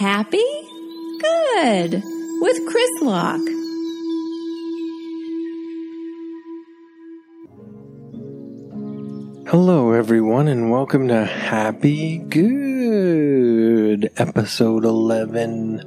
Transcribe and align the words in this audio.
Happy? 0.00 0.42
Good. 1.18 2.02
With 2.40 2.66
Chris 2.66 3.02
Locke. 3.02 3.46
Hello, 9.50 9.92
everyone, 9.92 10.48
and 10.48 10.70
welcome 10.70 11.08
to 11.08 11.26
Happy 11.26 12.16
Good, 12.16 14.10
episode 14.16 14.86
11. 14.86 15.82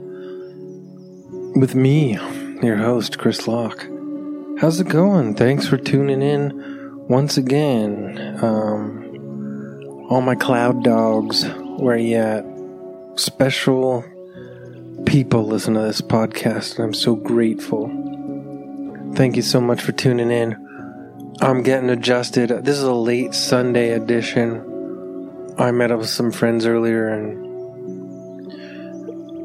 With 1.55 1.73
me, 1.73 2.19
your 2.61 2.77
host, 2.77 3.17
Chris 3.17 3.47
Locke. 3.47 3.87
How's 4.59 4.79
it 4.79 4.89
going? 4.89 5.33
Thanks 5.33 5.65
for 5.65 5.77
tuning 5.77 6.21
in 6.21 7.07
once 7.07 7.37
again. 7.37 8.37
Um, 8.43 10.05
all 10.11 10.21
my 10.21 10.35
cloud 10.35 10.83
dogs, 10.83 11.45
where 11.79 11.97
you 11.97 12.17
at? 12.17 12.52
Special 13.15 14.03
people 15.05 15.43
listen 15.45 15.75
to 15.75 15.81
this 15.81 16.01
podcast, 16.01 16.75
and 16.75 16.85
I'm 16.85 16.93
so 16.95 17.15
grateful. 17.15 17.87
Thank 19.13 19.35
you 19.35 19.43
so 19.43 19.61
much 19.61 19.81
for 19.81 19.91
tuning 19.91 20.31
in. 20.31 20.55
I'm 21.39 21.61
getting 21.61 21.91
adjusted. 21.91 22.49
This 22.49 22.77
is 22.77 22.83
a 22.83 22.93
late 22.93 23.35
Sunday 23.35 23.91
edition. 23.91 25.53
I 25.59 25.69
met 25.69 25.91
up 25.91 25.99
with 25.99 26.09
some 26.09 26.31
friends 26.31 26.65
earlier 26.65 27.07
and 27.09 27.43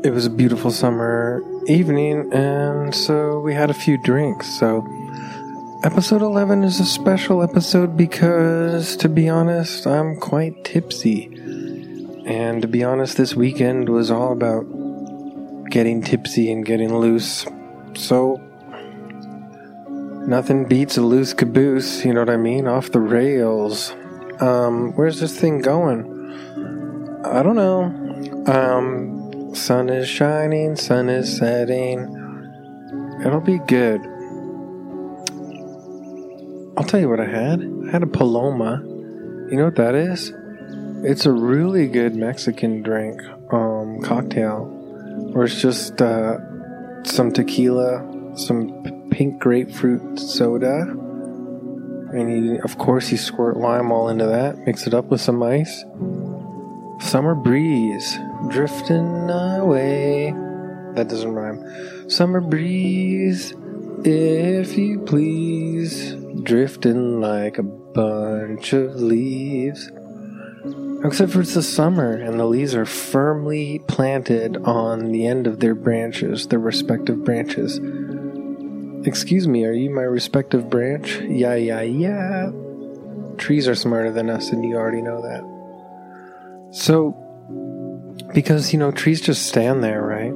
it 0.06 0.12
was 0.12 0.24
a 0.24 0.30
beautiful 0.30 0.70
summer 0.70 1.42
evening, 1.66 2.32
and 2.32 2.94
so 2.94 3.40
we 3.40 3.52
had 3.52 3.68
a 3.68 3.74
few 3.74 3.98
drinks. 3.98 4.46
So, 4.58 4.86
episode 5.84 6.22
11 6.22 6.64
is 6.64 6.80
a 6.80 6.86
special 6.86 7.42
episode 7.42 7.98
because, 7.98 8.96
to 8.96 9.10
be 9.10 9.28
honest, 9.28 9.86
I'm 9.86 10.16
quite 10.16 10.64
tipsy. 10.64 11.34
And 12.28 12.62
to 12.62 12.68
be 12.68 12.84
honest, 12.84 13.16
this 13.16 13.34
weekend 13.34 13.88
was 13.88 14.10
all 14.10 14.32
about 14.32 14.62
getting 15.70 16.02
tipsy 16.02 16.52
and 16.52 16.64
getting 16.64 16.94
loose. 16.94 17.46
So, 17.94 18.40
Nothing 20.28 20.66
beats 20.66 20.98
a 20.98 21.00
loose 21.00 21.32
caboose, 21.32 22.04
you 22.04 22.12
know 22.12 22.20
what 22.20 22.28
I 22.28 22.36
mean? 22.36 22.68
Off 22.68 22.92
the 22.92 23.00
rails. 23.00 23.96
Um, 24.40 24.92
where's 24.92 25.20
this 25.20 25.40
thing 25.40 25.62
going? 25.62 26.04
I 27.24 27.42
don't 27.42 27.56
know. 27.56 27.84
Um, 28.46 29.54
sun 29.54 29.88
is 29.88 30.06
shining, 30.06 30.76
sun 30.76 31.08
is 31.08 31.34
setting. 31.34 32.00
It'll 33.24 33.40
be 33.40 33.58
good. 33.60 34.02
I'll 36.76 36.84
tell 36.84 37.00
you 37.00 37.08
what 37.08 37.20
I 37.20 37.26
had. 37.26 37.62
I 37.88 37.90
had 37.90 38.02
a 38.02 38.06
Paloma. 38.06 38.82
You 39.50 39.56
know 39.56 39.64
what 39.64 39.76
that 39.76 39.94
is? 39.94 40.30
It's 41.04 41.26
a 41.26 41.32
really 41.32 41.86
good 41.86 42.16
Mexican 42.16 42.82
drink, 42.82 43.22
um, 43.52 44.00
cocktail, 44.02 44.64
where 45.32 45.44
it's 45.44 45.60
just 45.60 46.02
uh, 46.02 46.38
some 47.04 47.32
tequila, 47.32 48.36
some 48.36 49.08
pink 49.10 49.38
grapefruit 49.38 50.18
soda. 50.18 50.80
And 52.12 52.46
you, 52.46 52.60
of 52.64 52.78
course, 52.78 53.12
you 53.12 53.16
squirt 53.16 53.56
lime 53.56 53.92
all 53.92 54.08
into 54.08 54.26
that, 54.26 54.58
mix 54.66 54.88
it 54.88 54.94
up 54.94 55.04
with 55.06 55.20
some 55.20 55.40
ice. 55.40 55.84
Summer 57.00 57.36
breeze 57.36 58.18
drifting 58.48 59.30
away. 59.30 60.32
That 60.94 61.06
doesn't 61.08 61.32
rhyme. 61.32 62.10
Summer 62.10 62.40
breeze, 62.40 63.54
if 64.04 64.76
you 64.76 64.98
please, 65.00 66.14
drifting 66.42 67.20
like 67.20 67.58
a 67.58 67.62
bunch 67.62 68.72
of 68.72 68.96
leaves. 68.96 69.92
Except 71.04 71.32
for 71.32 71.40
it's 71.42 71.54
the 71.54 71.62
summer 71.62 72.12
and 72.16 72.40
the 72.40 72.44
leaves 72.44 72.74
are 72.74 72.84
firmly 72.84 73.80
planted 73.86 74.56
on 74.58 75.12
the 75.12 75.26
end 75.26 75.46
of 75.46 75.60
their 75.60 75.74
branches, 75.74 76.48
their 76.48 76.58
respective 76.58 77.24
branches. 77.24 77.80
Excuse 79.06 79.46
me, 79.46 79.64
are 79.64 79.72
you 79.72 79.90
my 79.90 80.02
respective 80.02 80.68
branch? 80.68 81.20
Yeah, 81.20 81.54
yeah, 81.54 81.82
yeah. 81.82 82.50
Trees 83.36 83.68
are 83.68 83.76
smarter 83.76 84.10
than 84.10 84.28
us, 84.28 84.50
and 84.50 84.64
you 84.64 84.74
already 84.76 85.00
know 85.00 85.22
that. 85.22 85.44
So, 86.74 87.12
because, 88.34 88.72
you 88.72 88.78
know, 88.80 88.90
trees 88.90 89.20
just 89.20 89.46
stand 89.46 89.84
there, 89.84 90.02
right? 90.02 90.34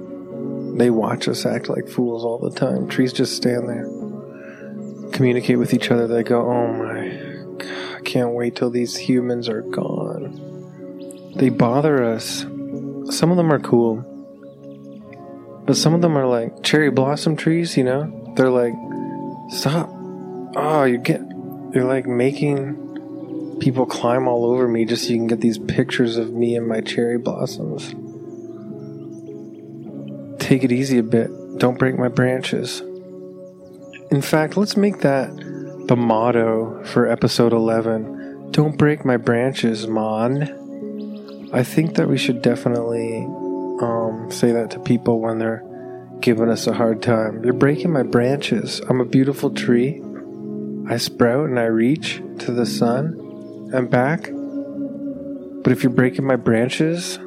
They 0.78 0.91
watch 0.91 1.27
us 1.27 1.45
act 1.45 1.69
like 1.69 1.89
fools 1.89 2.25
all 2.25 2.39
the 2.39 2.56
time. 2.56 2.89
Trees 2.89 3.12
just 3.12 3.37
stand 3.37 3.69
there, 3.69 3.91
communicate 5.11 5.59
with 5.59 5.75
each 5.75 5.91
other. 5.91 6.06
They 6.06 6.22
go, 6.22 6.41
oh 6.41 6.72
my, 6.72 7.97
I 7.97 8.01
can't 8.03 8.33
wait 8.33 8.55
till 8.55 8.71
these 8.71 8.97
humans 8.97 9.49
are 9.49 9.62
gone. 9.62 10.02
They 11.37 11.48
bother 11.48 12.03
us. 12.04 12.41
Some 13.10 13.31
of 13.31 13.37
them 13.37 13.53
are 13.53 13.60
cool, 13.60 13.97
but 15.66 15.76
some 15.76 15.94
of 15.94 16.00
them 16.00 16.16
are 16.16 16.26
like 16.26 16.62
cherry 16.62 16.91
blossom 16.91 17.37
trees, 17.37 17.76
you 17.76 17.84
know? 17.84 18.22
they're 18.37 18.50
like, 18.50 18.75
stop. 19.50 19.88
Oh, 20.54 20.84
you 20.84 20.98
get, 20.98 21.21
you're 21.75 21.84
like 21.84 22.06
making 22.06 23.59
people 23.60 23.87
climb 23.87 24.26
all 24.26 24.44
over 24.44 24.66
me 24.69 24.84
just 24.84 25.04
so 25.04 25.10
you 25.10 25.16
can 25.16 25.26
get 25.26 25.41
these 25.41 25.59
pictures 25.59 26.16
of 26.16 26.32
me 26.32 26.56
and 26.56 26.66
my 26.66 26.81
cherry 26.81 27.19
blossoms. 27.19 27.94
Take 30.42 30.65
it 30.65 30.72
easy 30.72 30.98
a 30.98 31.03
bit. 31.03 31.31
Don't 31.59 31.78
break 31.78 31.98
my 31.98 32.09
branches. 32.09 32.81
In 34.10 34.21
fact, 34.22 34.56
let's 34.56 34.76
make 34.76 35.00
that 35.00 35.31
the 35.88 35.97
motto 35.97 36.84
for 36.84 37.06
episode 37.06 37.53
11. 37.53 38.50
Don't 38.50 38.76
break 38.76 39.04
my 39.04 39.16
branches, 39.16 39.87
Mon. 39.87 40.62
I 41.55 41.63
think 41.65 41.97
that 41.97 42.09
we 42.09 42.17
should 42.17 42.41
definitely 42.41 43.27
um, 43.83 44.29
say 44.31 44.53
that 44.53 44.71
to 44.71 44.81
people 44.81 45.21
when 45.21 45.39
they're 45.39 45.63
giving 46.21 46.49
us 46.49 46.67
a 46.67 46.73
hard 46.73 47.03
time. 47.03 47.45
You're 47.45 47.53
breaking 47.53 47.93
my 47.93 48.05
branches. 48.05 48.81
I'm 48.89 49.03
a 49.03 49.05
beautiful 49.05 49.51
tree. 49.51 50.03
I 50.89 50.97
sprout 50.97 51.51
and 51.51 51.59
I 51.59 51.65
reach 51.65 52.23
to 52.39 52.53
the 52.53 52.65
sun 52.65 53.71
and 53.75 53.91
back. 53.91 54.31
But 54.33 55.73
if 55.73 55.83
you're 55.83 55.93
breaking 55.93 56.25
my 56.25 56.37
branches, 56.37 57.19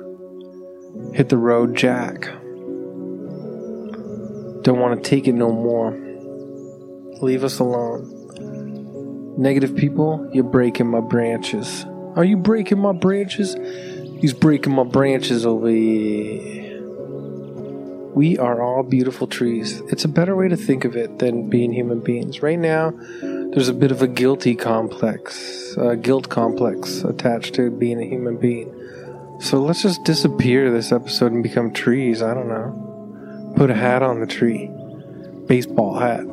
hit 1.13 1.30
the 1.30 1.38
road, 1.38 1.75
Jack. 1.75 2.25
Don't 4.63 4.80
want 4.80 5.03
to 5.03 5.07
take 5.07 5.28
it 5.28 5.34
no 5.34 5.52
more. 5.52 5.92
Leave 7.22 7.44
us 7.44 7.59
alone. 7.59 9.36
Negative 9.38 9.75
people, 9.75 10.28
you're 10.34 10.44
breaking 10.44 10.88
my 10.88 11.02
branches. 11.02 11.86
Are 12.16 12.24
you 12.24 12.38
breaking 12.38 12.80
my 12.80 12.94
branches? 12.94 13.56
He's 14.19 14.33
breaking 14.33 14.73
my 14.73 14.83
branches 14.83 15.45
over 15.45 15.69
here. 15.69 16.81
We 18.15 18.37
are 18.37 18.61
all 18.61 18.81
beautiful 18.83 19.27
trees. 19.27 19.81
It's 19.89 20.05
a 20.05 20.07
better 20.07 20.37
way 20.37 20.47
to 20.47 20.55
think 20.55 20.85
of 20.85 20.95
it 20.95 21.19
than 21.19 21.49
being 21.49 21.73
human 21.73 21.99
beings. 21.99 22.41
Right 22.41 22.57
now, 22.57 22.93
there's 23.21 23.67
a 23.67 23.73
bit 23.73 23.91
of 23.91 24.01
a 24.01 24.07
guilty 24.07 24.55
complex, 24.55 25.75
a 25.77 25.97
guilt 25.97 26.29
complex 26.29 27.03
attached 27.03 27.55
to 27.55 27.69
being 27.69 28.01
a 28.01 28.05
human 28.05 28.37
being. 28.37 28.73
So 29.41 29.61
let's 29.61 29.81
just 29.81 30.05
disappear 30.05 30.71
this 30.71 30.93
episode 30.93 31.33
and 31.33 31.43
become 31.43 31.73
trees. 31.73 32.21
I 32.21 32.33
don't 32.33 32.47
know. 32.47 33.53
Put 33.57 33.69
a 33.69 33.75
hat 33.75 34.01
on 34.01 34.21
the 34.21 34.27
tree. 34.27 34.71
Baseball 35.47 35.99
hat. 35.99 36.25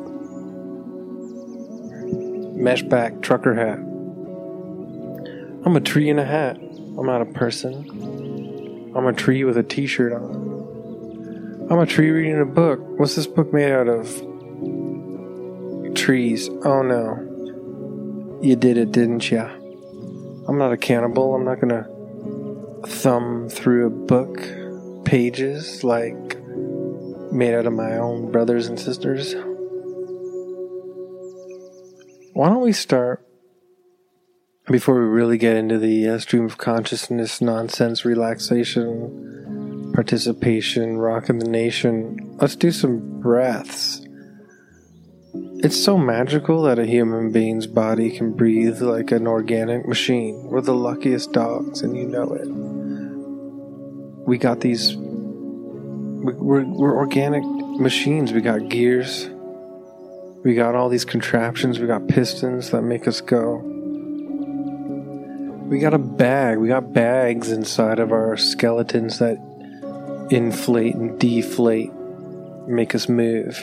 Mesh 2.55 2.83
back 2.83 3.21
trucker 3.21 3.55
hat. 3.55 3.79
I'm 5.65 5.75
a 5.75 5.81
tree 5.81 6.09
in 6.09 6.17
a 6.17 6.25
hat. 6.25 6.57
I'm 6.97 7.05
not 7.05 7.21
a 7.21 7.25
person. 7.25 8.91
I'm 8.95 9.07
a 9.07 9.13
tree 9.13 9.43
with 9.43 9.57
a 9.57 9.63
t 9.63 9.87
shirt 9.87 10.13
on. 10.13 11.67
I'm 11.69 11.79
a 11.79 11.85
tree 11.85 12.11
reading 12.11 12.39
a 12.39 12.45
book. 12.45 12.79
What's 12.99 13.15
this 13.15 13.25
book 13.25 13.51
made 13.51 13.71
out 13.71 13.87
of? 13.87 14.07
Trees. 15.95 16.49
Oh 16.63 16.83
no. 16.83 18.39
You 18.41 18.55
did 18.55 18.77
it, 18.77 18.91
didn't 18.91 19.31
ya? 19.31 19.49
I'm 20.47 20.57
not 20.57 20.71
a 20.71 20.77
cannibal. 20.77 21.33
I'm 21.33 21.45
not 21.45 21.59
gonna 21.59 21.87
thumb 22.85 23.49
through 23.49 23.87
a 23.87 23.89
book 23.89 25.05
pages 25.05 25.83
like 25.83 26.37
made 27.31 27.55
out 27.55 27.65
of 27.65 27.73
my 27.73 27.97
own 27.97 28.31
brothers 28.31 28.67
and 28.67 28.79
sisters. 28.79 29.33
Why 32.33 32.49
don't 32.49 32.61
we 32.61 32.73
start 32.73 33.25
before 34.73 34.95
we 34.95 35.05
really 35.05 35.37
get 35.37 35.55
into 35.55 35.77
the 35.77 36.09
uh, 36.09 36.17
stream 36.17 36.45
of 36.45 36.57
consciousness 36.57 37.41
nonsense 37.41 38.03
relaxation 38.03 39.91
participation, 39.93 40.97
rocking 40.97 41.37
the 41.37 41.47
nation. 41.47 42.35
Let's 42.41 42.55
do 42.55 42.71
some 42.71 43.21
breaths. 43.21 44.01
It's 45.59 45.79
so 45.79 45.95
magical 45.95 46.63
that 46.63 46.79
a 46.79 46.87
human 46.87 47.31
being's 47.31 47.67
body 47.67 48.17
can 48.17 48.33
breathe 48.33 48.81
like 48.81 49.11
an 49.11 49.27
organic 49.27 49.87
machine. 49.87 50.43
We're 50.45 50.61
the 50.61 50.73
luckiest 50.73 51.31
dogs, 51.33 51.83
and 51.83 51.95
you 51.95 52.07
know 52.07 52.33
it. 52.33 52.47
We 54.27 54.39
got 54.39 54.61
these. 54.61 54.95
We're, 54.95 56.65
we're 56.65 56.97
organic 56.97 57.43
machines. 57.79 58.33
We 58.33 58.41
got 58.41 58.69
gears. 58.69 59.29
We 60.43 60.55
got 60.55 60.73
all 60.73 60.89
these 60.89 61.05
contraptions. 61.05 61.77
We 61.77 61.85
got 61.85 62.07
pistons 62.07 62.71
that 62.71 62.81
make 62.81 63.07
us 63.07 63.21
go. 63.21 63.69
We 65.67 65.79
got 65.79 65.93
a 65.93 65.99
bag. 65.99 66.57
We 66.59 66.67
got 66.67 66.93
bags 66.93 67.51
inside 67.51 67.99
of 67.99 68.11
our 68.11 68.37
skeletons 68.37 69.19
that 69.19 69.37
inflate 70.29 70.95
and 70.95 71.19
deflate, 71.19 71.91
make 72.67 72.95
us 72.95 73.09
move. 73.09 73.57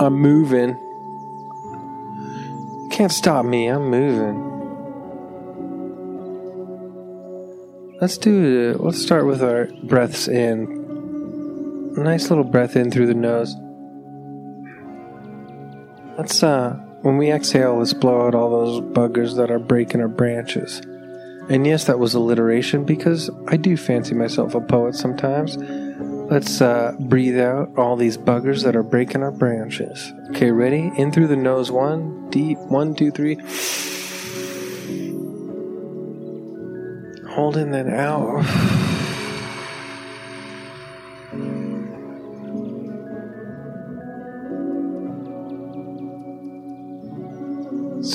I'm 0.00 0.14
moving. 0.14 0.76
Can't 2.90 3.12
stop 3.12 3.44
me, 3.44 3.68
I'm 3.68 3.90
moving. 3.90 4.50
Let's 8.00 8.18
do 8.18 8.70
it. 8.70 8.80
Let's 8.80 9.00
start 9.00 9.24
with 9.24 9.42
our 9.42 9.68
breaths 9.84 10.28
in. 10.28 10.82
Nice 11.94 12.28
little 12.28 12.44
breath 12.44 12.76
in 12.76 12.90
through 12.90 13.06
the 13.06 13.14
nose. 13.14 13.54
Let's, 16.16 16.42
uh, 16.44 16.74
when 17.02 17.18
we 17.18 17.32
exhale, 17.32 17.78
let's 17.78 17.92
blow 17.92 18.26
out 18.26 18.34
all 18.34 18.50
those 18.50 18.80
buggers 18.80 19.36
that 19.36 19.50
are 19.50 19.58
breaking 19.58 20.00
our 20.00 20.08
branches. 20.08 20.80
And 21.48 21.66
yes, 21.66 21.84
that 21.84 21.98
was 21.98 22.14
alliteration 22.14 22.84
because 22.84 23.30
I 23.48 23.56
do 23.56 23.76
fancy 23.76 24.14
myself 24.14 24.54
a 24.54 24.60
poet 24.60 24.94
sometimes. 24.94 25.56
Let's 26.30 26.60
uh, 26.60 26.94
breathe 27.00 27.38
out 27.38 27.76
all 27.76 27.96
these 27.96 28.16
buggers 28.16 28.62
that 28.62 28.76
are 28.76 28.82
breaking 28.82 29.22
our 29.22 29.32
branches. 29.32 30.12
Okay, 30.30 30.50
ready? 30.52 30.90
In 30.96 31.12
through 31.12 31.26
the 31.26 31.36
nose, 31.36 31.70
one, 31.70 32.30
deep, 32.30 32.58
one, 32.58 32.94
two, 32.94 33.10
three. 33.10 33.34
Holding 37.28 37.72
that 37.72 37.88
out. 37.88 38.93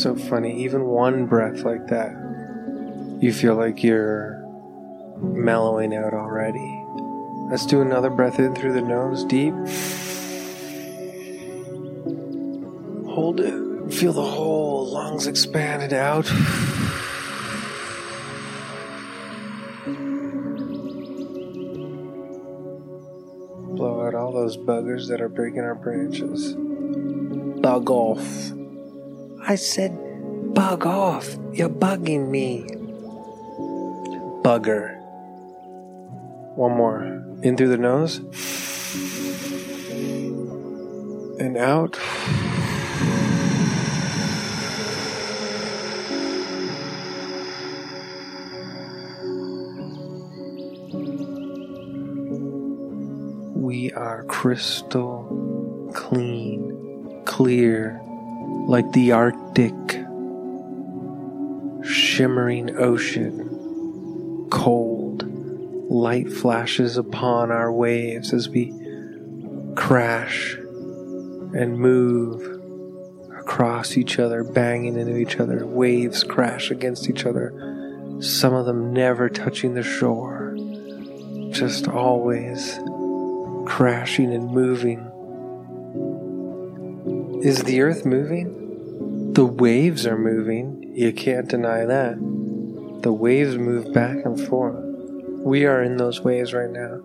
So 0.02 0.16
funny. 0.16 0.64
Even 0.64 0.86
one 0.86 1.26
breath 1.26 1.64
like 1.64 1.88
that, 1.88 2.12
you 3.20 3.34
feel 3.34 3.56
like 3.56 3.84
you're 3.84 4.40
mellowing 5.18 5.94
out 5.96 6.14
already. 6.14 6.76
Let's 7.50 7.66
do 7.66 7.82
another 7.82 8.10
breath 8.10 8.40
in 8.40 8.56
through 8.56 8.74
the 8.74 8.82
nose, 8.82 9.26
deep. 9.26 9.54
Hold 13.10 13.40
it. 13.40 13.94
Feel 13.94 14.14
the 14.14 14.24
whole 14.24 14.88
lungs 14.92 15.28
expanded 15.28 15.94
out. 15.94 16.26
Blow 23.76 24.06
out 24.06 24.14
all 24.14 24.32
those 24.32 24.58
buggers 24.58 25.08
that 25.08 25.22
are 25.22 25.30
breaking 25.30 25.62
our 25.62 25.76
branches. 25.76 26.54
Bug 27.62 27.90
off. 27.90 28.52
I 29.50 29.56
said, 29.56 29.98
bug 30.54 30.86
off. 30.86 31.36
You're 31.54 31.70
bugging 31.70 32.30
me. 32.30 32.62
Bugger. 34.44 34.96
One 36.56 36.78
more. 36.78 37.02
In 37.42 37.58
through 37.58 37.70
the 37.70 37.78
nose. 37.80 38.20
And 41.40 41.58
out. 41.58 41.98
We 53.56 53.92
are 53.94 54.26
crystal 54.26 55.90
clean, 55.96 57.24
clear, 57.26 57.89
like 58.70 58.92
the 58.92 59.12
Arctic, 59.12 59.74
shimmering 61.84 62.78
ocean, 62.78 64.48
cold, 64.52 65.24
light 65.90 66.32
flashes 66.32 66.96
upon 66.96 67.50
our 67.50 67.74
waves 67.74 68.32
as 68.32 68.48
we 68.48 68.72
crash 69.76 70.54
and 70.54 71.80
move 71.80 72.44
across 73.40 73.98
each 73.98 74.20
other, 74.20 74.44
banging 74.44 75.00
into 75.00 75.18
each 75.18 75.38
other. 75.38 75.66
Waves 75.66 76.24
crash 76.24 76.70
against 76.70 77.10
each 77.10 77.26
other, 77.26 77.50
some 78.20 78.54
of 78.54 78.68
them 78.68 78.94
never 78.94 79.30
touching 79.30 79.74
the 79.74 79.82
shore, 79.82 80.56
just 81.50 81.88
always 81.88 82.78
crashing 83.66 84.32
and 84.32 84.52
moving. 84.52 85.12
Is 87.42 87.64
the 87.64 87.80
earth 87.80 88.06
moving? 88.06 89.32
The 89.32 89.46
waves 89.46 90.06
are 90.06 90.18
moving. 90.18 90.92
You 90.94 91.14
can't 91.14 91.48
deny 91.48 91.86
that. 91.86 92.18
The 93.02 93.14
waves 93.14 93.58
move 93.58 93.94
back 93.94 94.18
and 94.26 94.38
forth. 94.48 94.84
We 95.46 95.66
are 95.66 95.82
in 95.82 95.96
those 95.96 96.20
waves 96.20 96.54
right 96.54 96.70
now. 96.70 97.00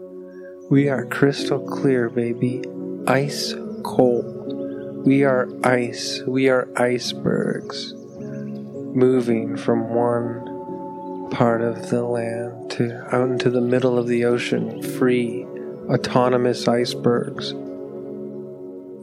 We 0.68 0.88
are 0.88 1.06
crystal 1.06 1.60
clear, 1.60 2.08
baby. 2.08 2.64
Ice 3.06 3.54
cold. 3.84 5.06
We 5.06 5.22
are 5.22 5.48
ice. 5.62 6.20
We 6.26 6.48
are 6.48 6.68
icebergs. 6.76 7.94
Moving 7.94 9.56
from 9.56 9.94
one 9.94 11.30
part 11.30 11.62
of 11.62 11.90
the 11.90 12.02
land 12.02 12.72
to 12.72 13.06
out 13.14 13.30
into 13.30 13.50
the 13.50 13.60
middle 13.60 13.96
of 13.98 14.08
the 14.08 14.24
ocean, 14.24 14.82
free, 14.82 15.44
autonomous 15.88 16.66
icebergs. 16.66 17.54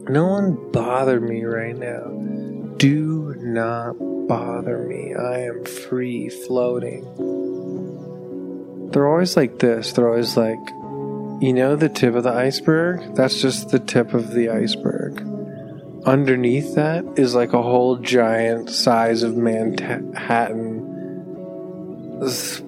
No 0.08 0.26
one 0.26 0.72
bother 0.72 1.20
me 1.20 1.44
right 1.44 1.76
now. 1.76 2.08
Do 2.76 3.34
not 3.38 3.92
bother 4.26 4.78
me. 4.78 5.14
I 5.14 5.42
am 5.42 5.64
free 5.64 6.28
floating. 6.28 7.04
They're 8.90 9.08
always 9.08 9.36
like 9.36 9.60
this. 9.60 9.92
They're 9.92 10.08
always 10.08 10.36
like, 10.36 10.58
you 11.40 11.52
know, 11.52 11.76
the 11.76 11.88
tip 11.88 12.14
of 12.14 12.24
the 12.24 12.32
iceberg? 12.32 13.14
That's 13.14 13.40
just 13.40 13.68
the 13.70 13.78
tip 13.78 14.12
of 14.12 14.32
the 14.32 14.50
iceberg. 14.50 15.20
Underneath 16.04 16.74
that 16.74 17.04
is 17.16 17.34
like 17.34 17.52
a 17.52 17.62
whole 17.62 17.96
giant 17.96 18.70
size 18.70 19.22
of 19.22 19.36
Manhattan 19.36 20.82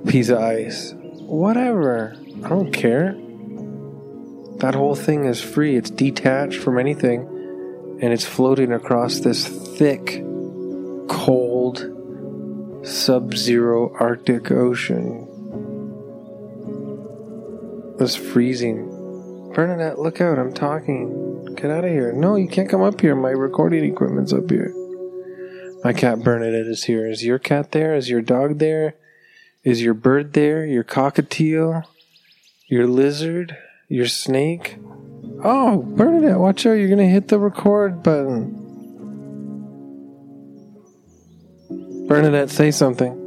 piece 0.07 0.29
of 0.29 0.39
ice. 0.39 0.95
Whatever. 0.97 2.15
I 2.45 2.49
don't 2.49 2.73
care. 2.73 3.17
That 4.65 4.77
whole 4.77 4.95
thing 4.95 5.27
is 5.27 5.43
free. 5.43 5.77
It's 5.77 5.91
detached 5.91 6.59
from 6.59 6.79
anything 6.79 7.99
and 8.01 8.15
it's 8.15 8.25
floating 8.25 8.73
across 8.73 9.21
this 9.21 9.47
thick, 9.47 10.25
cold, 11.07 11.81
sub 12.83 13.35
zero 13.35 13.95
Arctic 14.01 14.51
Ocean. 14.51 15.29
It's 18.01 18.17
freezing. 18.17 19.53
Bernadette, 19.55 19.99
look 19.99 20.23
out, 20.23 20.39
I'm 20.39 20.55
talking. 20.55 21.45
Get 21.57 21.71
out 21.71 21.85
of 21.85 21.91
here. 21.91 22.15
No, 22.15 22.37
you 22.37 22.49
can't 22.49 22.71
come 22.71 22.81
up 22.81 23.03
here. 23.03 23.15
My 23.15 23.33
recording 23.33 23.85
equipment's 23.85 24.33
up 24.33 24.49
here. 24.49 24.73
My 25.85 25.93
cat 25.93 26.21
Bernadette 26.21 26.69
is 26.69 26.85
here. 26.85 27.07
Is 27.07 27.23
your 27.23 27.39
cat 27.39 27.73
there? 27.73 27.95
Is 27.95 28.09
your 28.09 28.23
dog 28.23 28.61
there? 28.61 28.95
Is 29.63 29.83
your 29.83 29.93
bird 29.93 30.33
there? 30.33 30.65
Your 30.65 30.85
cockatiel? 30.85 31.85
Your 32.67 32.87
lizard? 32.87 33.59
Your 33.89 34.07
snake? 34.07 34.79
Oh, 35.45 35.83
Bernadette, 35.83 36.39
watch 36.39 36.65
out. 36.65 36.73
You're 36.73 36.89
going 36.89 36.99
to 36.99 37.07
hit 37.07 37.29
the 37.29 37.39
record 37.39 38.03
button. 38.03 38.61
Bernadette, 42.09 42.51
say 42.51 42.71
something. 42.71 43.21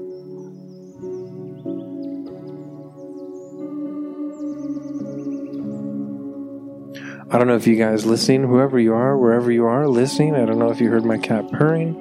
I 7.29 7.37
don't 7.37 7.47
know 7.47 7.55
if 7.55 7.67
you 7.67 7.75
guys 7.75 8.05
listening, 8.05 8.43
whoever 8.43 8.79
you 8.79 8.93
are, 8.93 9.17
wherever 9.17 9.51
you 9.51 9.65
are 9.65 9.87
listening, 9.87 10.33
I 10.35 10.45
don't 10.45 10.59
know 10.59 10.71
if 10.71 10.79
you 10.79 10.89
heard 10.89 11.03
my 11.03 11.17
cat 11.17 11.51
purring. 11.51 11.93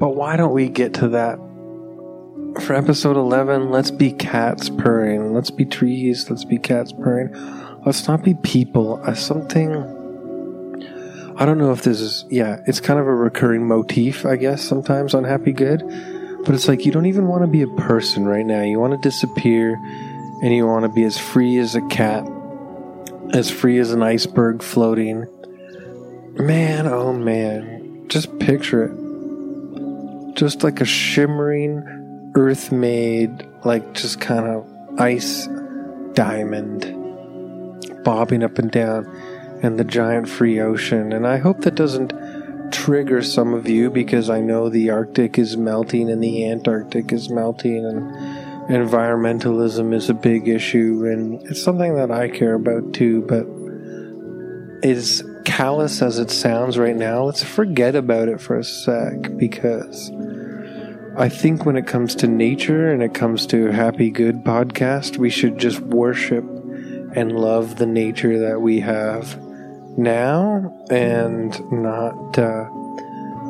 But 0.00 0.16
why 0.16 0.36
don't 0.36 0.52
we 0.52 0.68
get 0.68 0.94
to 0.94 1.08
that? 1.10 1.38
For 2.62 2.74
episode 2.74 3.16
11, 3.16 3.70
let's 3.70 3.90
be 3.90 4.12
cats 4.12 4.70
purring. 4.70 5.34
Let's 5.34 5.50
be 5.50 5.64
trees. 5.64 6.30
Let's 6.30 6.44
be 6.44 6.58
cats 6.58 6.92
purring. 6.92 7.34
Let's 7.84 8.06
not 8.08 8.22
be 8.22 8.34
people. 8.34 9.00
Uh, 9.04 9.14
something. 9.14 9.72
I 11.36 11.44
don't 11.44 11.58
know 11.58 11.72
if 11.72 11.82
this 11.82 12.00
is. 12.00 12.24
Yeah, 12.30 12.62
it's 12.66 12.80
kind 12.80 12.98
of 12.98 13.06
a 13.06 13.14
recurring 13.14 13.66
motif, 13.66 14.24
I 14.24 14.36
guess, 14.36 14.62
sometimes 14.62 15.14
on 15.14 15.24
Happy 15.24 15.52
Good. 15.52 15.82
But 16.44 16.54
it's 16.54 16.68
like 16.68 16.86
you 16.86 16.92
don't 16.92 17.06
even 17.06 17.26
want 17.26 17.42
to 17.42 17.48
be 17.48 17.62
a 17.62 17.68
person 17.82 18.26
right 18.26 18.46
now. 18.46 18.62
You 18.62 18.78
want 18.78 18.92
to 18.92 18.98
disappear 18.98 19.74
and 20.42 20.54
you 20.54 20.66
want 20.66 20.84
to 20.84 20.90
be 20.90 21.04
as 21.04 21.18
free 21.18 21.58
as 21.58 21.74
a 21.74 21.82
cat 21.88 22.24
as 23.32 23.50
free 23.50 23.78
as 23.78 23.90
an 23.92 24.02
iceberg 24.02 24.62
floating. 24.62 25.26
Man, 26.34 26.86
oh 26.86 27.12
man, 27.12 28.06
just 28.08 28.38
picture 28.38 28.84
it. 28.84 30.36
Just 30.36 30.62
like 30.62 30.80
a 30.80 30.84
shimmering, 30.84 31.82
earth 32.34 32.72
made, 32.72 33.46
like 33.64 33.94
just 33.94 34.20
kind 34.20 34.46
of 34.46 34.68
ice 34.98 35.48
diamond 36.14 36.84
bobbing 38.04 38.42
up 38.42 38.58
and 38.58 38.70
down 38.70 39.06
in 39.62 39.76
the 39.76 39.84
giant 39.84 40.28
free 40.28 40.60
ocean. 40.60 41.12
And 41.12 41.26
I 41.26 41.38
hope 41.38 41.62
that 41.62 41.74
doesn't 41.74 42.12
trigger 42.70 43.22
some 43.22 43.54
of 43.54 43.68
you 43.68 43.90
because 43.90 44.28
I 44.28 44.40
know 44.40 44.68
the 44.68 44.90
Arctic 44.90 45.38
is 45.38 45.56
melting 45.56 46.10
and 46.10 46.22
the 46.22 46.46
Antarctic 46.46 47.12
is 47.12 47.30
melting 47.30 47.84
and 47.84 48.10
environmentalism 48.68 49.94
is 49.94 50.10
a 50.10 50.14
big 50.14 50.48
issue 50.48 51.04
and 51.06 51.42
it's 51.48 51.62
something 51.62 51.94
that 51.96 52.10
I 52.10 52.28
care 52.28 52.54
about 52.54 52.92
too, 52.92 53.22
but 53.22 53.46
as 54.86 55.22
callous 55.44 56.02
as 56.02 56.18
it 56.18 56.30
sounds 56.30 56.78
right 56.78 56.96
now, 56.96 57.24
let's 57.24 57.42
forget 57.42 57.94
about 57.94 58.28
it 58.28 58.40
for 58.40 58.58
a 58.58 58.64
sec 58.64 59.36
because 59.36 60.10
I 61.16 61.28
think 61.28 61.64
when 61.64 61.76
it 61.76 61.86
comes 61.86 62.16
to 62.16 62.26
nature 62.26 62.90
and 62.90 63.00
it 63.00 63.14
comes 63.14 63.46
to 63.46 63.66
Happy 63.66 64.10
Good 64.10 64.42
podcast, 64.42 65.16
we 65.16 65.30
should 65.30 65.58
just 65.58 65.78
worship 65.78 66.44
and 66.44 67.38
love 67.38 67.76
the 67.76 67.86
nature 67.86 68.40
that 68.40 68.60
we 68.60 68.80
have 68.80 69.38
now 69.96 70.76
and 70.90 71.52
not. 71.70 72.36
Uh, 72.36 72.68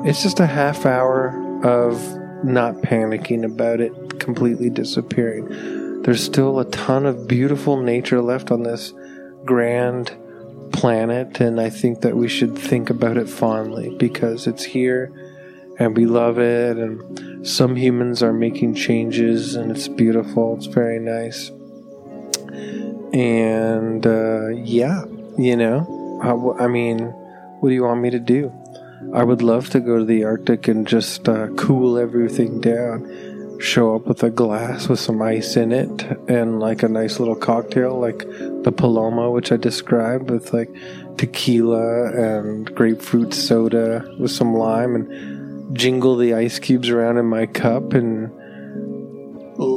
it's 0.05 0.23
just 0.23 0.41
a 0.41 0.47
half 0.47 0.85
hour 0.85 1.31
of 1.65 1.99
not 2.45 2.75
panicking 2.83 3.47
about 3.47 3.81
it 3.81 4.21
completely 4.21 4.69
disappearing. 4.69 6.03
There's 6.03 6.23
still 6.23 6.59
a 6.59 6.67
ton 6.67 7.07
of 7.07 7.27
beautiful 7.27 7.81
nature 7.81 8.21
left 8.21 8.51
on 8.51 8.65
this 8.65 8.93
grand 9.47 10.15
planet, 10.71 11.41
and 11.41 11.59
I 11.59 11.71
think 11.71 12.03
that 12.03 12.15
we 12.15 12.29
should 12.29 12.59
think 12.59 12.91
about 12.91 13.17
it 13.17 13.31
fondly 13.31 13.97
because 13.97 14.47
it's 14.47 14.65
here 14.65 15.11
and 15.79 15.97
we 15.97 16.07
love 16.07 16.39
it. 16.39 16.77
And 16.77 17.47
some 17.47 17.77
humans 17.77 18.23
are 18.23 18.33
making 18.33 18.75
changes, 18.75 19.55
and 19.55 19.71
it's 19.71 19.89
beautiful. 19.89 20.57
It's 20.57 20.67
very 20.67 20.99
nice. 20.99 21.51
And 23.13 24.07
uh, 24.07 24.49
yeah, 24.49 25.05
you 25.39 25.57
know, 25.57 26.19
I, 26.23 26.65
I, 26.65 26.69
mean, 26.69 26.99
what 27.61 27.69
do 27.69 27.75
you 27.75 27.85
want 27.85 28.01
me 28.01 28.11
to 28.11 28.19
do? 28.19 28.53
I 29.13 29.23
would 29.23 29.43
love 29.43 29.71
to 29.71 29.81
go 29.81 29.99
to 29.99 30.05
the 30.05 30.25
Arctic 30.25 30.67
and 30.67 30.87
just 30.87 31.29
uh, 31.29 31.49
cool 31.57 31.99
everything 31.99 32.61
down. 32.61 33.61
Show 33.61 33.95
up 33.95 34.07
with 34.07 34.23
a 34.25 34.31
glass 34.31 34.89
with 34.89 34.99
some 34.99 35.23
ice 35.23 35.57
in 35.57 35.71
it 35.71 36.03
and 36.29 36.59
like 36.59 36.83
a 36.83 36.89
nice 36.89 37.21
little 37.21 37.37
cocktail, 37.37 37.99
like 38.01 38.19
the 38.19 38.73
Paloma, 38.77 39.31
which 39.31 39.53
I 39.53 39.57
described, 39.57 40.31
with 40.31 40.53
like 40.53 40.75
tequila 41.17 42.11
and 42.13 42.75
grapefruit 42.75 43.33
soda 43.33 44.05
with 44.19 44.33
some 44.33 44.55
lime 44.55 44.97
and 44.97 45.34
jingle 45.75 46.17
the 46.17 46.35
ice 46.35 46.59
cubes 46.59 46.89
around 46.89 47.19
in 47.19 47.27
my 47.27 47.47
cup 47.47 47.93
and 47.93 48.31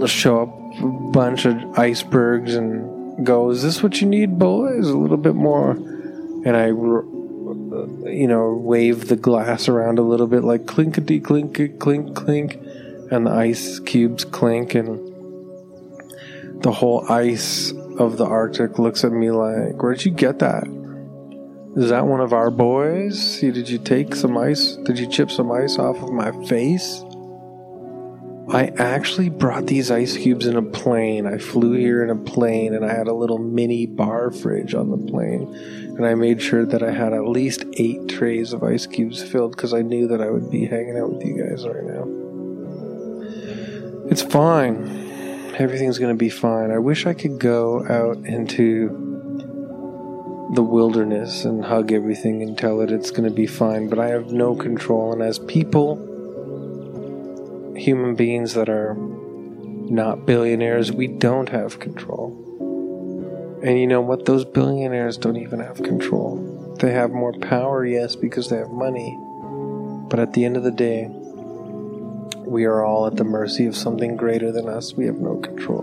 show 0.07 0.43
up 0.43 0.79
a 0.79 1.11
bunch 1.11 1.45
of 1.45 1.77
icebergs 1.77 2.55
and 2.55 3.25
go, 3.25 3.49
Is 3.49 3.63
this 3.63 3.83
what 3.83 3.99
you 4.01 4.07
need, 4.07 4.39
boys? 4.39 4.87
A 4.87 4.97
little 4.97 5.17
bit 5.17 5.35
more. 5.35 5.71
And 5.71 6.55
I, 6.55 6.69
uh, 6.69 8.09
you 8.09 8.27
know, 8.27 8.53
wave 8.53 9.07
the 9.07 9.15
glass 9.15 9.67
around 9.67 9.99
a 9.99 10.03
little 10.03 10.27
bit 10.27 10.43
like 10.43 10.65
clinkety 10.65 11.19
clink, 11.19 11.79
clink, 11.79 12.15
clink. 12.15 12.59
And 13.09 13.25
the 13.25 13.31
ice 13.31 13.79
cubes 13.79 14.25
clink, 14.25 14.75
and 14.75 14.99
the 16.61 16.73
whole 16.73 17.09
ice 17.09 17.71
of 17.97 18.17
the 18.17 18.25
Arctic 18.25 18.77
looks 18.79 19.05
at 19.05 19.11
me 19.11 19.31
like, 19.31 19.81
Where'd 19.81 20.03
you 20.03 20.11
get 20.11 20.39
that? 20.39 20.76
Is 21.77 21.89
that 21.91 22.07
one 22.07 22.21
of 22.21 22.33
our 22.33 22.49
boys? 22.49 23.21
See, 23.21 23.51
did 23.51 23.69
you 23.69 23.77
take 23.77 24.15
some 24.15 24.35
ice? 24.35 24.77
Did 24.77 24.97
you 24.97 25.05
chip 25.05 25.29
some 25.29 25.51
ice 25.51 25.77
off 25.77 26.01
of 26.01 26.11
my 26.11 26.31
face? 26.47 27.03
I 28.49 28.71
actually 28.77 29.29
brought 29.29 29.67
these 29.67 29.91
ice 29.91 30.17
cubes 30.17 30.47
in 30.47 30.55
a 30.55 30.63
plane. 30.63 31.27
I 31.27 31.37
flew 31.37 31.73
here 31.73 32.03
in 32.03 32.09
a 32.09 32.15
plane 32.15 32.73
and 32.73 32.83
I 32.83 32.91
had 32.91 33.07
a 33.07 33.13
little 33.13 33.37
mini 33.37 33.85
bar 33.85 34.31
fridge 34.31 34.73
on 34.73 34.89
the 34.89 34.97
plane. 34.97 35.53
And 35.97 36.03
I 36.03 36.15
made 36.15 36.41
sure 36.41 36.65
that 36.65 36.81
I 36.81 36.89
had 36.89 37.13
at 37.13 37.27
least 37.27 37.63
eight 37.73 38.07
trays 38.07 38.53
of 38.53 38.63
ice 38.63 38.87
cubes 38.87 39.21
filled 39.21 39.51
because 39.51 39.75
I 39.75 39.83
knew 39.83 40.07
that 40.07 40.19
I 40.19 40.31
would 40.31 40.49
be 40.49 40.65
hanging 40.65 40.97
out 40.97 41.13
with 41.13 41.23
you 41.23 41.47
guys 41.47 41.63
right 41.67 41.83
now. 41.83 42.07
It's 44.09 44.23
fine. 44.23 45.53
Everything's 45.59 45.99
going 45.99 46.15
to 46.15 46.17
be 46.17 46.29
fine. 46.29 46.71
I 46.71 46.79
wish 46.79 47.05
I 47.05 47.13
could 47.13 47.37
go 47.37 47.85
out 47.87 48.17
into 48.25 49.16
the 50.53 50.63
wilderness 50.63 51.43
and 51.45 51.65
hug 51.65 51.91
everything 51.91 52.41
and 52.41 52.57
tell 52.57 52.79
it 52.81 52.91
it's 52.91 53.11
going 53.11 53.27
to 53.27 53.35
be 53.35 53.47
fine, 53.47 53.89
but 53.89 53.99
I 53.99 54.07
have 54.07 54.31
no 54.31 54.55
control. 54.55 55.11
And 55.11 55.21
as 55.21 55.39
people, 55.39 55.95
human 57.75 58.15
beings 58.15 58.53
that 58.53 58.69
are 58.69 58.95
not 58.95 60.25
billionaires, 60.25 60.91
we 60.91 61.07
don't 61.07 61.49
have 61.49 61.79
control. 61.79 62.43
And 63.63 63.79
you 63.79 63.87
know 63.87 64.01
what? 64.01 64.25
Those 64.25 64.45
billionaires 64.45 65.17
don't 65.17 65.37
even 65.37 65.59
have 65.59 65.77
control. 65.83 66.75
They 66.79 66.91
have 66.91 67.11
more 67.11 67.33
power, 67.33 67.85
yes, 67.85 68.15
because 68.15 68.49
they 68.49 68.57
have 68.57 68.69
money. 68.69 69.17
But 70.09 70.19
at 70.19 70.33
the 70.33 70.45
end 70.45 70.55
of 70.55 70.63
the 70.63 70.71
day, 70.71 71.09
we 72.45 72.65
are 72.65 72.83
all 72.83 73.07
at 73.07 73.17
the 73.17 73.23
mercy 73.23 73.65
of 73.65 73.75
something 73.75 74.15
greater 74.15 74.51
than 74.51 74.69
us. 74.69 74.93
We 74.93 75.05
have 75.07 75.17
no 75.17 75.37
control. 75.37 75.81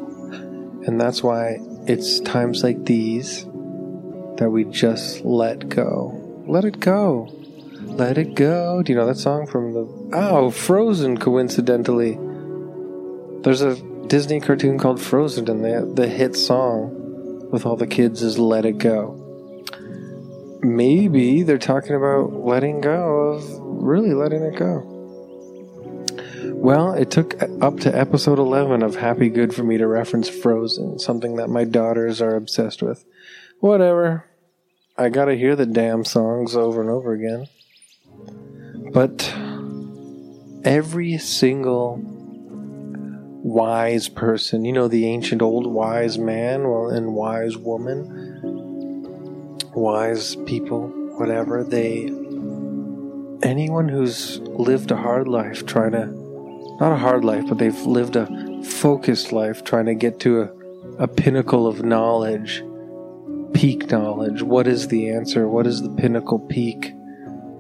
And 0.86 1.00
that's 1.00 1.22
why 1.22 1.58
it's 1.86 2.20
times 2.20 2.62
like 2.62 2.84
these 2.84 3.44
that 4.36 4.50
we 4.50 4.64
just 4.64 5.24
let 5.24 5.68
go. 5.68 6.20
Let 6.46 6.64
it 6.64 6.80
go. 6.80 7.28
Let 7.82 8.18
it 8.18 8.34
go. 8.34 8.82
Do 8.82 8.92
you 8.92 8.98
know 8.98 9.06
that 9.06 9.16
song 9.16 9.46
from 9.46 9.72
the. 9.72 10.10
Oh, 10.12 10.50
Frozen, 10.50 11.18
coincidentally. 11.18 12.18
There's 13.42 13.62
a 13.62 13.76
Disney 14.06 14.40
cartoon 14.40 14.78
called 14.78 15.00
Frozen, 15.00 15.48
and 15.48 15.64
the, 15.64 15.90
the 15.94 16.08
hit 16.08 16.36
song 16.36 17.50
with 17.50 17.66
all 17.66 17.76
the 17.76 17.86
kids 17.86 18.22
is 18.22 18.38
Let 18.38 18.64
It 18.64 18.78
Go. 18.78 19.20
Maybe 20.62 21.42
they're 21.42 21.58
talking 21.58 21.94
about 21.94 22.32
letting 22.32 22.80
go 22.80 23.34
of 23.34 23.44
really 23.60 24.14
letting 24.14 24.42
it 24.42 24.56
go. 24.56 24.90
Well, 26.54 26.94
it 26.94 27.10
took 27.10 27.40
up 27.62 27.80
to 27.80 27.94
episode 27.94 28.38
11 28.38 28.82
of 28.82 28.96
Happy 28.96 29.28
Good 29.28 29.54
for 29.54 29.62
me 29.62 29.76
to 29.76 29.86
reference 29.86 30.28
Frozen, 30.28 30.98
something 30.98 31.36
that 31.36 31.48
my 31.48 31.64
daughters 31.64 32.22
are 32.22 32.36
obsessed 32.36 32.82
with. 32.82 33.04
Whatever. 33.64 34.26
I 34.98 35.08
gotta 35.08 35.36
hear 35.36 35.56
the 35.56 35.64
damn 35.64 36.04
songs 36.04 36.54
over 36.54 36.82
and 36.82 36.90
over 36.90 37.14
again. 37.14 37.46
But 38.92 39.34
every 40.66 41.16
single 41.16 41.98
wise 43.42 44.10
person, 44.10 44.66
you 44.66 44.72
know, 44.74 44.86
the 44.86 45.06
ancient 45.06 45.40
old 45.40 45.66
wise 45.66 46.18
man 46.18 46.66
and 46.66 47.14
wise 47.14 47.56
woman, 47.56 48.42
wise 49.74 50.36
people, 50.44 50.88
whatever, 51.16 51.64
they, 51.64 52.12
anyone 53.42 53.88
who's 53.88 54.40
lived 54.40 54.90
a 54.90 54.96
hard 54.96 55.26
life 55.26 55.64
trying 55.64 55.92
to, 55.92 56.04
not 56.80 56.92
a 56.92 56.98
hard 56.98 57.24
life, 57.24 57.44
but 57.48 57.56
they've 57.56 57.80
lived 57.86 58.16
a 58.16 58.62
focused 58.62 59.32
life 59.32 59.64
trying 59.64 59.86
to 59.86 59.94
get 59.94 60.20
to 60.20 60.42
a, 60.42 60.52
a 60.98 61.08
pinnacle 61.08 61.66
of 61.66 61.82
knowledge 61.82 62.62
peak 63.54 63.90
knowledge. 63.90 64.42
What 64.42 64.66
is 64.66 64.88
the 64.88 65.10
answer? 65.10 65.48
What 65.48 65.66
is 65.66 65.80
the 65.80 65.88
pinnacle 65.88 66.40
peak 66.40 66.94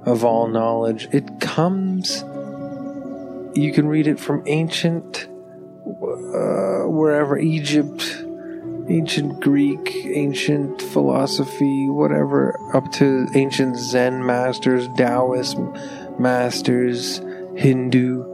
of 0.04 0.24
all 0.24 0.48
knowledge? 0.48 1.08
It 1.12 1.40
comes, 1.40 2.22
you 3.54 3.72
can 3.72 3.88
read 3.88 4.06
it 4.06 4.20
from 4.20 4.42
ancient, 4.46 5.28
uh, 5.86 6.88
wherever, 6.88 7.38
Egypt, 7.38 8.24
ancient 8.88 9.40
Greek, 9.40 9.94
ancient 10.04 10.82
philosophy, 10.82 11.88
whatever, 11.88 12.58
up 12.74 12.92
to 12.92 13.26
ancient 13.34 13.76
Zen 13.78 14.26
masters, 14.26 14.88
Taoist 14.96 15.58
masters, 16.18 17.20
Hindu. 17.56 18.24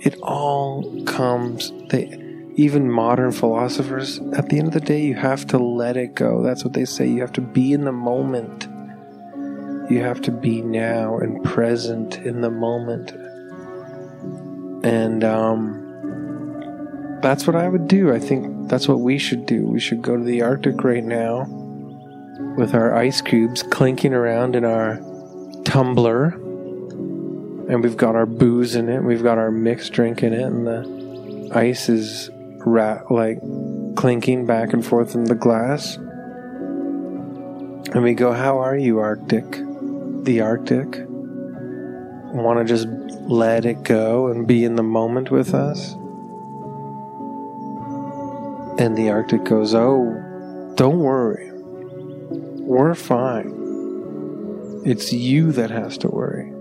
It 0.00 0.16
all 0.22 1.02
comes. 1.04 1.72
They, 1.88 2.27
even 2.58 2.90
modern 2.90 3.30
philosophers, 3.30 4.18
at 4.34 4.48
the 4.48 4.58
end 4.58 4.66
of 4.66 4.74
the 4.74 4.80
day, 4.80 5.00
you 5.00 5.14
have 5.14 5.46
to 5.46 5.58
let 5.58 5.96
it 5.96 6.16
go. 6.16 6.42
That's 6.42 6.64
what 6.64 6.72
they 6.72 6.84
say. 6.84 7.06
You 7.06 7.20
have 7.20 7.32
to 7.34 7.40
be 7.40 7.72
in 7.72 7.84
the 7.84 7.92
moment. 7.92 8.66
You 9.88 10.00
have 10.00 10.20
to 10.22 10.32
be 10.32 10.60
now 10.60 11.18
and 11.18 11.44
present 11.44 12.16
in 12.16 12.40
the 12.40 12.50
moment. 12.50 13.12
And 14.84 15.22
um, 15.22 17.20
that's 17.22 17.46
what 17.46 17.54
I 17.54 17.68
would 17.68 17.86
do. 17.86 18.12
I 18.12 18.18
think 18.18 18.68
that's 18.68 18.88
what 18.88 18.98
we 18.98 19.18
should 19.18 19.46
do. 19.46 19.64
We 19.64 19.78
should 19.78 20.02
go 20.02 20.16
to 20.16 20.24
the 20.24 20.42
Arctic 20.42 20.82
right 20.82 21.04
now 21.04 21.46
with 22.56 22.74
our 22.74 22.92
ice 22.92 23.20
cubes 23.20 23.62
clinking 23.62 24.14
around 24.14 24.56
in 24.56 24.64
our 24.64 24.96
tumbler. 25.64 26.30
And 27.68 27.84
we've 27.84 27.96
got 27.96 28.16
our 28.16 28.26
booze 28.26 28.74
in 28.74 28.88
it. 28.88 29.04
We've 29.04 29.22
got 29.22 29.38
our 29.38 29.52
mixed 29.52 29.92
drink 29.92 30.24
in 30.24 30.32
it. 30.32 30.42
And 30.42 30.66
the 30.66 31.50
ice 31.54 31.88
is 31.88 32.30
rat 32.68 33.10
like 33.10 33.38
clinking 33.96 34.46
back 34.46 34.72
and 34.72 34.84
forth 34.84 35.14
in 35.14 35.24
the 35.24 35.34
glass. 35.34 35.96
And 37.94 38.02
we 38.02 38.14
go, 38.14 38.32
How 38.32 38.58
are 38.58 38.76
you, 38.76 38.98
Arctic? 38.98 39.50
The 40.24 40.40
Arctic? 40.40 41.04
Want 42.34 42.58
to 42.58 42.64
just 42.64 42.86
let 43.22 43.64
it 43.64 43.82
go 43.82 44.28
and 44.28 44.46
be 44.46 44.64
in 44.64 44.76
the 44.76 44.82
moment 44.82 45.30
with 45.30 45.54
us? 45.54 45.92
And 48.78 48.96
the 48.96 49.10
Arctic 49.10 49.44
goes, 49.44 49.74
Oh, 49.74 50.72
don't 50.76 51.00
worry. 51.00 51.50
We're 52.60 52.94
fine. 52.94 54.82
It's 54.84 55.12
you 55.12 55.52
that 55.52 55.70
has 55.70 55.98
to 55.98 56.08
worry. 56.08 56.52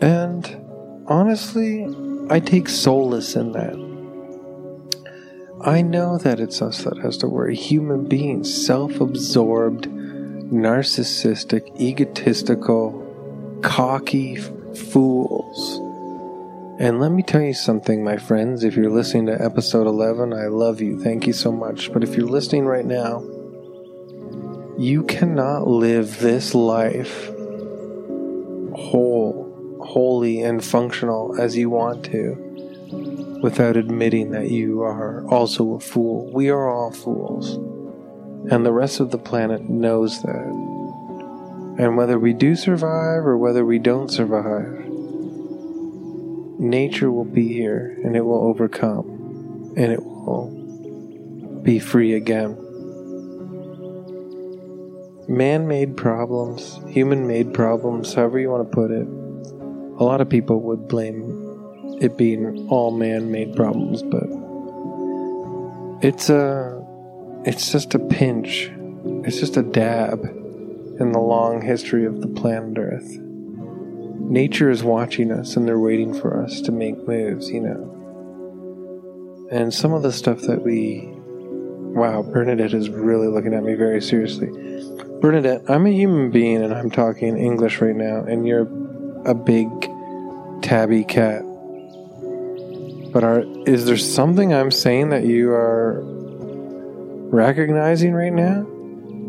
And 0.00 1.04
honestly, 1.06 1.86
I 2.28 2.40
take 2.40 2.68
solace 2.68 3.36
in 3.36 3.52
that. 3.52 3.91
I 5.64 5.80
know 5.80 6.18
that 6.18 6.40
it's 6.40 6.60
us 6.60 6.82
that 6.82 6.98
has 6.98 7.16
to 7.18 7.28
worry. 7.28 7.54
Human 7.54 8.08
beings, 8.08 8.52
self 8.66 9.00
absorbed, 9.00 9.84
narcissistic, 9.84 11.80
egotistical, 11.80 13.60
cocky 13.62 14.34
fools. 14.36 15.78
And 16.80 17.00
let 17.00 17.12
me 17.12 17.22
tell 17.22 17.42
you 17.42 17.54
something, 17.54 18.02
my 18.02 18.16
friends. 18.16 18.64
If 18.64 18.74
you're 18.74 18.90
listening 18.90 19.26
to 19.26 19.40
episode 19.40 19.86
11, 19.86 20.32
I 20.32 20.46
love 20.46 20.80
you. 20.80 21.00
Thank 21.00 21.28
you 21.28 21.32
so 21.32 21.52
much. 21.52 21.92
But 21.92 22.02
if 22.02 22.16
you're 22.16 22.26
listening 22.26 22.66
right 22.66 22.84
now, 22.84 23.20
you 24.76 25.04
cannot 25.04 25.68
live 25.68 26.18
this 26.18 26.56
life 26.56 27.28
whole, 28.74 29.78
holy, 29.80 30.42
and 30.42 30.64
functional 30.64 31.40
as 31.40 31.56
you 31.56 31.70
want 31.70 32.04
to 32.06 32.51
without 33.42 33.76
admitting 33.76 34.30
that 34.30 34.50
you 34.50 34.82
are 34.82 35.26
also 35.26 35.74
a 35.74 35.80
fool. 35.80 36.30
We 36.32 36.48
are 36.48 36.70
all 36.70 36.92
fools. 36.92 37.56
And 38.50 38.64
the 38.64 38.72
rest 38.72 39.00
of 39.00 39.10
the 39.10 39.18
planet 39.18 39.68
knows 39.68 40.22
that. 40.22 41.76
And 41.78 41.96
whether 41.96 42.18
we 42.18 42.32
do 42.32 42.54
survive 42.54 43.26
or 43.26 43.36
whether 43.36 43.64
we 43.64 43.80
don't 43.80 44.10
survive, 44.10 44.86
nature 46.60 47.10
will 47.10 47.24
be 47.24 47.48
here 47.48 47.98
and 48.04 48.14
it 48.14 48.20
will 48.20 48.46
overcome 48.46 49.74
and 49.76 49.92
it 49.92 50.04
will 50.04 51.60
be 51.62 51.80
free 51.80 52.14
again. 52.14 52.56
Man 55.28 55.66
made 55.66 55.96
problems, 55.96 56.78
human 56.86 57.26
made 57.26 57.54
problems, 57.54 58.14
however 58.14 58.38
you 58.38 58.50
want 58.50 58.70
to 58.70 58.74
put 58.74 58.90
it, 58.90 59.06
a 59.98 60.04
lot 60.04 60.20
of 60.20 60.28
people 60.28 60.60
would 60.60 60.88
blame 60.88 61.41
it 62.02 62.16
being 62.16 62.66
all 62.68 62.90
man-made 62.90 63.54
problems, 63.54 64.02
but 64.02 64.24
it's 66.04 66.28
a 66.28 66.84
it's 67.44 67.70
just 67.70 67.94
a 67.94 67.98
pinch. 67.98 68.70
It's 69.24 69.38
just 69.38 69.56
a 69.56 69.62
dab 69.62 70.24
in 70.24 71.12
the 71.12 71.20
long 71.20 71.62
history 71.62 72.04
of 72.06 72.20
the 72.20 72.28
planet 72.28 72.76
Earth. 72.78 73.18
Nature 74.20 74.70
is 74.70 74.82
watching 74.82 75.30
us 75.30 75.56
and 75.56 75.66
they're 75.66 75.78
waiting 75.78 76.12
for 76.12 76.42
us 76.42 76.60
to 76.62 76.72
make 76.72 76.96
moves, 77.06 77.50
you 77.50 77.60
know. 77.60 77.88
And 79.50 79.72
some 79.72 79.92
of 79.92 80.02
the 80.02 80.12
stuff 80.12 80.42
that 80.42 80.62
we 80.62 81.08
wow, 81.94 82.22
Bernadette 82.22 82.72
is 82.74 82.88
really 82.88 83.28
looking 83.28 83.54
at 83.54 83.62
me 83.62 83.74
very 83.74 84.00
seriously. 84.00 84.48
Bernadette, 85.20 85.68
I'm 85.68 85.86
a 85.86 85.90
human 85.90 86.30
being 86.30 86.62
and 86.62 86.74
I'm 86.74 86.90
talking 86.90 87.36
English 87.36 87.80
right 87.80 87.94
now, 87.94 88.24
and 88.24 88.46
you're 88.46 88.66
a 89.24 89.34
big 89.34 89.68
tabby 90.62 91.04
cat. 91.04 91.44
But 93.12 93.24
are 93.24 93.44
is 93.66 93.84
there 93.84 93.98
something 93.98 94.54
I'm 94.54 94.70
saying 94.70 95.10
that 95.10 95.24
you 95.24 95.50
are 95.50 96.00
recognizing 97.30 98.14
right 98.14 98.32
now? 98.32 98.66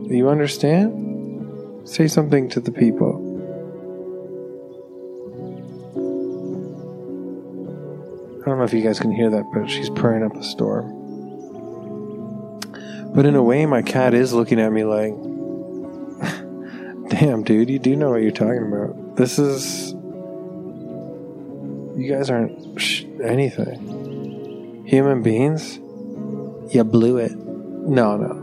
You 0.10 0.30
understand? 0.30 1.88
Say 1.88 2.08
something 2.08 2.50
to 2.50 2.62
the 2.62 2.72
people. 2.72 3.32
I 8.42 8.46
don't 8.46 8.58
know 8.58 8.64
if 8.64 8.74
you 8.74 8.82
guys 8.82 9.00
can 9.00 9.12
hear 9.12 9.30
that, 9.30 9.44
but 9.54 9.70
she's 9.70 9.90
purring 9.90 10.24
up 10.24 10.36
a 10.36 10.44
storm. 10.44 11.02
But 13.14 13.26
in 13.26 13.36
a 13.36 13.44
way, 13.44 13.66
my 13.66 13.82
cat 13.82 14.14
is 14.14 14.34
looking 14.34 14.60
at 14.60 14.72
me 14.72 14.84
like, 14.86 15.14
damn, 17.10 17.44
dude, 17.44 17.70
you 17.70 17.80
do 17.80 17.96
know 17.96 18.10
what 18.10 18.22
you're 18.22 18.32
talking 18.32 18.68
about. 18.68 19.18
This 19.18 19.40
is. 19.40 19.93
You 22.04 22.12
guys 22.14 22.30
aren't 22.30 22.82
sh- 22.82 23.06
anything. 23.24 24.84
Human 24.86 25.24
beings? 25.24 25.78
You 26.76 26.84
blew 26.84 27.16
it. 27.16 27.32
No, 27.32 28.18
no. 28.18 28.42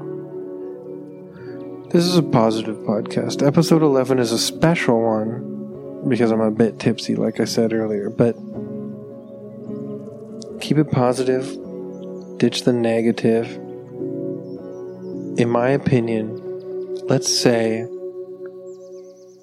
This 1.91 2.07
is 2.07 2.17
a 2.17 2.23
positive 2.23 2.79
podcast. 2.79 3.47
Episode 3.47 3.83
11 3.83 4.19
is 4.19 4.33
a 4.33 4.39
special 4.39 5.03
one 5.03 6.09
because 6.09 6.31
I'm 6.31 6.41
a 6.41 6.51
bit 6.51 6.79
tipsy, 6.79 7.17
like 7.17 7.39
I 7.39 7.45
said 7.45 7.75
earlier, 7.75 8.09
but 8.09 8.33
keep 10.63 10.79
it 10.79 10.91
positive, 10.91 11.45
ditch 12.39 12.63
the 12.63 12.73
negative. 12.73 13.47
In 15.39 15.51
my 15.51 15.69
opinion, 15.69 16.97
let's 17.09 17.31
say 17.31 17.87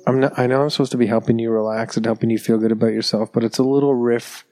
I'm 0.08 0.22
not, 0.22 0.40
I 0.40 0.48
know 0.48 0.64
I'm 0.64 0.70
supposed 0.70 0.94
to 0.94 0.98
be 0.98 1.08
helping 1.08 1.38
you 1.38 1.52
relax 1.52 1.98
and 1.98 2.06
helping 2.06 2.30
you 2.30 2.40
feel 2.40 2.58
good 2.58 2.72
about 2.72 2.94
yourself, 2.94 3.34
but 3.34 3.44
it's 3.44 3.58
a 3.58 3.64
little 3.64 3.94
riff 3.94 4.46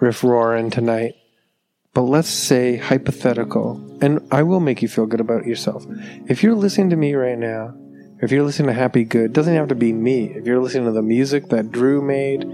riff 0.00 0.24
roaring 0.24 0.68
tonight. 0.70 1.14
But 1.94 2.02
let's 2.02 2.28
say 2.28 2.76
hypothetical, 2.76 3.98
and 4.02 4.26
I 4.32 4.42
will 4.42 4.58
make 4.58 4.82
you 4.82 4.88
feel 4.88 5.06
good 5.06 5.20
about 5.20 5.46
yourself. 5.46 5.86
If 6.28 6.42
you're 6.42 6.56
listening 6.56 6.90
to 6.90 6.96
me 6.96 7.14
right 7.14 7.38
now, 7.38 7.74
if 8.20 8.32
you're 8.32 8.42
listening 8.42 8.66
to 8.66 8.74
Happy 8.74 9.04
Good, 9.04 9.32
doesn't 9.32 9.54
have 9.54 9.68
to 9.68 9.76
be 9.76 9.92
me. 9.92 10.32
If 10.34 10.44
you're 10.44 10.60
listening 10.60 10.86
to 10.86 10.92
the 10.92 11.02
music 11.02 11.50
that 11.50 11.70
Drew 11.70 12.02
made, 12.02 12.44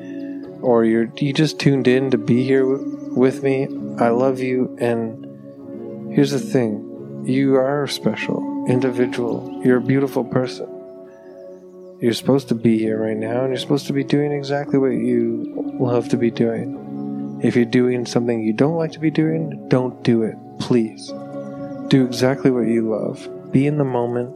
or 0.61 0.85
you're 0.85 1.11
you 1.17 1.33
just 1.33 1.59
tuned 1.59 1.89
in 1.89 2.11
to 2.11 2.19
be 2.19 2.45
here 2.45 2.67
with 2.67 3.43
me, 3.43 3.67
I 3.99 4.11
love 4.11 4.41
you. 4.41 4.77
And 4.79 6.15
here's 6.15 6.33
the 6.33 6.39
thing: 6.39 7.25
you 7.27 7.57
are 7.57 7.87
special 7.87 8.67
individual. 8.69 9.63
You're 9.65 9.79
a 9.79 9.81
beautiful 9.81 10.25
person. 10.25 10.76
You're 11.99 12.13
supposed 12.13 12.49
to 12.49 12.55
be 12.55 12.79
here 12.79 13.03
right 13.03 13.17
now, 13.17 13.41
and 13.41 13.49
you're 13.49 13.59
supposed 13.59 13.87
to 13.87 13.95
be 13.95 14.05
doing 14.05 14.31
exactly 14.31 14.79
what 14.79 14.89
you 14.89 15.77
love 15.81 16.11
to 16.11 16.19
be 16.19 16.31
doing. 16.31 17.41
If 17.43 17.57
you're 17.57 17.65
doing 17.65 18.05
something 18.05 18.43
you 18.43 18.53
don't 18.53 18.77
like 18.77 18.93
to 18.93 18.99
be 18.99 19.11
doing, 19.11 19.67
don't 19.69 20.03
do 20.03 20.23
it, 20.23 20.37
please. 20.59 21.07
Do 21.89 22.05
exactly 22.05 22.51
what 22.51 22.67
you 22.67 22.91
love. 22.91 23.27
Be 23.51 23.67
in 23.67 23.79
the 23.79 23.85
moment 23.85 24.35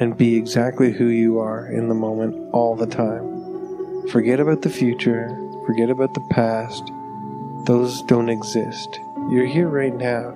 and 0.00 0.16
be 0.16 0.34
exactly 0.34 0.92
who 0.92 1.06
you 1.06 1.38
are 1.38 1.68
in 1.68 1.88
the 1.88 1.94
moment 1.94 2.52
all 2.52 2.74
the 2.74 2.86
time. 2.86 4.08
Forget 4.08 4.40
about 4.40 4.62
the 4.62 4.70
future, 4.70 5.28
forget 5.64 5.90
about 5.90 6.12
the 6.14 6.26
past. 6.30 6.82
Those 7.66 8.02
don't 8.02 8.28
exist. 8.28 8.98
You're 9.30 9.46
here 9.46 9.68
right 9.68 9.94
now, 9.94 10.30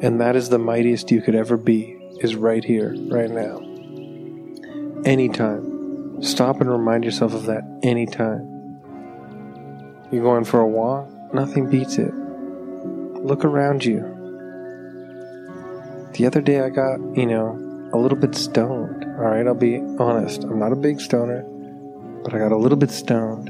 and 0.00 0.18
that 0.22 0.36
is 0.36 0.48
the 0.48 0.58
mightiest 0.58 1.10
you 1.10 1.20
could 1.20 1.34
ever 1.34 1.58
be, 1.58 1.98
is 2.20 2.34
right 2.34 2.64
here, 2.64 2.94
right 3.08 3.30
now. 3.30 3.58
Anytime. 5.04 5.77
Stop 6.20 6.60
and 6.60 6.70
remind 6.70 7.04
yourself 7.04 7.32
of 7.32 7.44
that 7.46 7.62
anytime. 7.82 8.80
You're 10.10 10.22
going 10.22 10.44
for 10.44 10.60
a 10.60 10.66
walk? 10.66 11.08
Nothing 11.32 11.70
beats 11.70 11.98
it. 11.98 12.12
Look 12.12 13.44
around 13.44 13.84
you. 13.84 14.00
The 16.14 16.26
other 16.26 16.40
day 16.40 16.60
I 16.60 16.70
got, 16.70 16.98
you 17.16 17.26
know, 17.26 17.90
a 17.92 17.98
little 17.98 18.18
bit 18.18 18.34
stoned. 18.34 19.04
Alright, 19.04 19.46
I'll 19.46 19.54
be 19.54 19.78
honest. 19.98 20.42
I'm 20.44 20.58
not 20.58 20.72
a 20.72 20.76
big 20.76 21.00
stoner, 21.00 21.42
but 22.24 22.34
I 22.34 22.38
got 22.38 22.52
a 22.52 22.56
little 22.56 22.78
bit 22.78 22.90
stoned. 22.90 23.48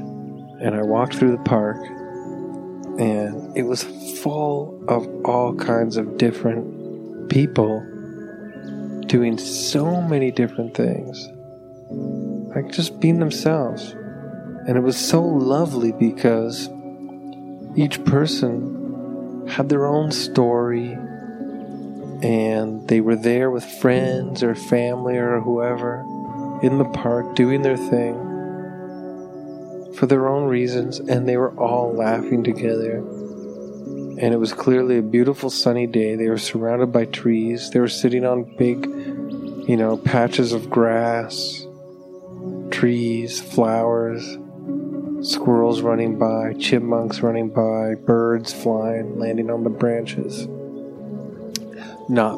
And 0.61 0.75
I 0.75 0.83
walked 0.83 1.15
through 1.15 1.31
the 1.31 1.43
park, 1.43 1.77
and 2.99 3.57
it 3.57 3.63
was 3.63 3.83
full 4.19 4.83
of 4.89 5.07
all 5.23 5.55
kinds 5.55 5.95
of 5.95 6.17
different 6.17 7.29
people 7.29 7.79
doing 9.07 9.37
so 9.37 10.01
many 10.01 10.31
different 10.31 10.75
things. 10.75 11.29
Like 12.55 12.71
just 12.71 12.99
being 12.99 13.19
themselves. 13.19 13.91
And 14.67 14.77
it 14.77 14.81
was 14.81 14.97
so 14.97 15.21
lovely 15.21 15.91
because 15.91 16.69
each 17.75 18.03
person 18.05 19.47
had 19.47 19.69
their 19.69 19.85
own 19.85 20.11
story 20.11 20.97
and 22.21 22.87
they 22.87 23.01
were 23.01 23.15
there 23.15 23.49
with 23.49 23.63
friends 23.63 24.43
or 24.43 24.53
family 24.53 25.17
or 25.17 25.39
whoever 25.39 26.01
in 26.61 26.77
the 26.77 26.85
park 26.85 27.35
doing 27.35 27.61
their 27.61 27.77
thing 27.77 28.15
for 29.95 30.05
their 30.05 30.27
own 30.27 30.47
reasons 30.47 30.99
and 30.99 31.27
they 31.27 31.37
were 31.37 31.57
all 31.57 31.93
laughing 31.93 32.43
together. 32.43 32.97
And 32.97 34.33
it 34.33 34.37
was 34.37 34.53
clearly 34.53 34.97
a 34.97 35.01
beautiful 35.01 35.49
sunny 35.49 35.87
day. 35.87 36.15
They 36.15 36.27
were 36.27 36.37
surrounded 36.37 36.91
by 36.91 37.05
trees. 37.05 37.69
They 37.69 37.79
were 37.79 37.87
sitting 37.87 38.25
on 38.25 38.43
big 38.57 38.85
you 39.69 39.77
know 39.77 39.97
patches 39.97 40.51
of 40.51 40.69
grass 40.69 41.67
trees 42.79 43.41
flowers 43.41 44.37
Squirrels 45.21 45.81
running 45.81 46.17
by, 46.17 46.53
chipmunks 46.53 47.19
running 47.19 47.49
by, 47.49 47.95
birds 47.95 48.53
flying, 48.53 49.19
landing 49.19 49.49
on 49.49 49.65
the 49.65 49.69
branches. 49.69 50.47
Not, 52.07 52.37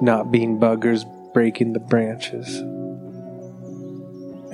not 0.00 0.30
being 0.30 0.60
buggers 0.60 1.04
breaking 1.34 1.72
the 1.72 1.80
branches. 1.80 2.58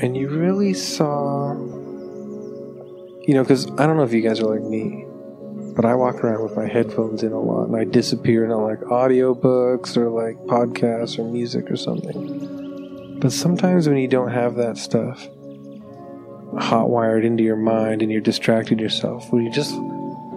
And 0.02 0.16
you 0.16 0.30
really 0.30 0.72
saw, 0.72 1.52
you 1.52 3.34
know, 3.34 3.42
because 3.42 3.70
I 3.72 3.86
don't 3.86 3.98
know 3.98 4.04
if 4.04 4.14
you 4.14 4.22
guys 4.22 4.40
are 4.40 4.46
like 4.46 4.62
me, 4.62 5.04
but 5.76 5.84
I 5.84 5.94
walk 5.94 6.24
around 6.24 6.42
with 6.42 6.56
my 6.56 6.66
headphones 6.66 7.22
in 7.22 7.32
a 7.32 7.40
lot 7.40 7.64
and 7.64 7.76
I 7.76 7.84
disappear 7.84 8.44
into 8.44 8.56
like 8.56 8.80
audiobooks 8.80 9.98
or 9.98 10.08
like 10.08 10.36
podcasts 10.46 11.18
or 11.18 11.30
music 11.30 11.70
or 11.70 11.76
something. 11.76 12.67
But 13.20 13.32
sometimes 13.32 13.88
when 13.88 13.96
you 13.98 14.06
don't 14.06 14.30
have 14.30 14.54
that 14.56 14.76
stuff, 14.78 15.26
hot 16.56 16.88
wired 16.88 17.24
into 17.24 17.42
your 17.42 17.56
mind 17.56 18.00
and 18.00 18.12
you're 18.12 18.20
distracted 18.20 18.78
yourself, 18.80 19.32
when 19.32 19.44
you 19.44 19.50
just 19.50 19.74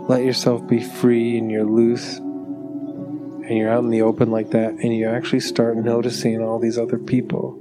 let 0.09 0.23
yourself 0.23 0.67
be 0.67 0.81
free 0.81 1.37
and 1.37 1.51
you're 1.51 1.63
loose 1.63 2.17
and 2.17 3.57
you're 3.57 3.69
out 3.69 3.83
in 3.83 3.91
the 3.91 4.01
open 4.01 4.31
like 4.31 4.49
that 4.51 4.71
and 4.71 4.95
you 4.95 5.07
actually 5.07 5.39
start 5.39 5.77
noticing 5.77 6.41
all 6.41 6.57
these 6.57 6.77
other 6.77 6.97
people 6.97 7.57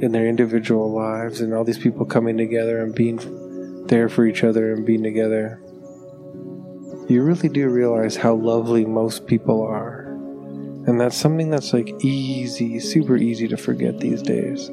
in 0.00 0.12
their 0.12 0.26
individual 0.26 0.90
lives 0.90 1.42
and 1.42 1.52
all 1.52 1.64
these 1.64 1.78
people 1.78 2.06
coming 2.06 2.38
together 2.38 2.82
and 2.82 2.94
being 2.94 3.18
there 3.88 4.08
for 4.08 4.24
each 4.24 4.42
other 4.42 4.72
and 4.72 4.86
being 4.86 5.02
together, 5.02 5.60
you 7.08 7.22
really 7.22 7.48
do 7.48 7.68
realize 7.68 8.16
how 8.16 8.34
lovely 8.34 8.86
most 8.86 9.26
people 9.26 9.62
are. 9.62 9.99
And 10.86 11.00
that's 11.00 11.16
something 11.16 11.50
that's 11.50 11.72
like 11.72 11.92
easy, 12.02 12.80
super 12.80 13.16
easy 13.16 13.48
to 13.48 13.56
forget 13.56 14.00
these 14.00 14.22
days 14.22 14.70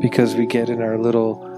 because 0.00 0.34
we 0.34 0.46
get 0.46 0.68
in 0.68 0.80
our 0.80 0.96
little 0.96 1.48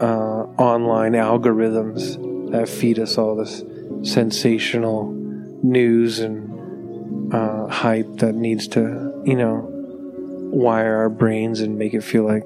uh, 0.00 0.62
online 0.62 1.12
algorithms 1.12 2.50
that 2.52 2.68
feed 2.68 2.98
us 2.98 3.18
all 3.18 3.34
this 3.34 3.64
sensational 4.02 5.12
news 5.62 6.20
and 6.20 7.34
uh, 7.34 7.66
hype 7.66 8.18
that 8.18 8.34
needs 8.34 8.68
to, 8.68 9.22
you 9.24 9.34
know, 9.34 9.68
wire 10.52 10.96
our 10.96 11.08
brains 11.08 11.60
and 11.60 11.78
make 11.78 11.92
it 11.94 12.02
feel 12.02 12.24
like 12.24 12.44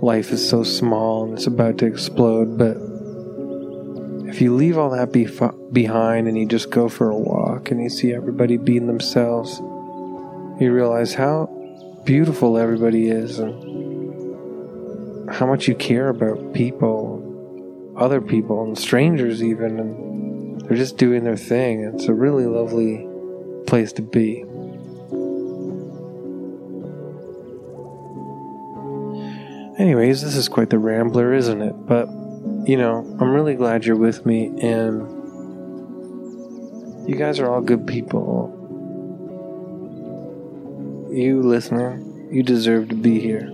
life 0.00 0.30
is 0.30 0.48
so 0.48 0.62
small 0.62 1.24
and 1.24 1.34
it's 1.34 1.46
about 1.46 1.78
to 1.78 1.86
explode. 1.86 2.56
But 2.56 2.76
if 4.28 4.40
you 4.40 4.54
leave 4.54 4.78
all 4.78 4.90
that 4.90 5.12
behind 5.72 6.28
and 6.28 6.38
you 6.38 6.46
just 6.46 6.70
go 6.70 6.88
for 6.88 7.10
a 7.10 7.16
walk 7.18 7.70
and 7.70 7.82
you 7.82 7.90
see 7.90 8.12
everybody 8.14 8.56
being 8.56 8.86
themselves, 8.86 9.60
you 10.60 10.72
realize 10.72 11.14
how 11.14 11.46
beautiful 12.04 12.58
everybody 12.58 13.08
is 13.08 13.38
and 13.38 13.70
how 15.32 15.46
much 15.46 15.68
you 15.68 15.74
care 15.74 16.08
about 16.08 16.52
people, 16.52 17.94
other 17.96 18.20
people, 18.20 18.62
and 18.64 18.76
strangers, 18.78 19.42
even. 19.42 19.78
And 19.78 20.60
they're 20.62 20.76
just 20.76 20.96
doing 20.98 21.24
their 21.24 21.36
thing. 21.36 21.84
It's 21.84 22.06
a 22.06 22.14
really 22.14 22.46
lovely 22.46 23.06
place 23.66 23.92
to 23.94 24.02
be. 24.02 24.44
Anyways, 29.78 30.22
this 30.22 30.36
is 30.36 30.48
quite 30.48 30.70
the 30.70 30.78
rambler, 30.78 31.32
isn't 31.32 31.62
it? 31.62 31.74
But, 31.86 32.06
you 32.68 32.76
know, 32.76 33.04
I'm 33.20 33.32
really 33.32 33.54
glad 33.54 33.84
you're 33.84 33.96
with 33.96 34.24
me, 34.26 34.52
and 34.60 35.08
you 37.08 37.16
guys 37.16 37.40
are 37.40 37.50
all 37.50 37.60
good 37.60 37.86
people. 37.86 38.61
You 41.12 41.42
listener, 41.42 42.02
you 42.30 42.42
deserve 42.42 42.88
to 42.88 42.94
be 42.94 43.20
here. 43.20 43.46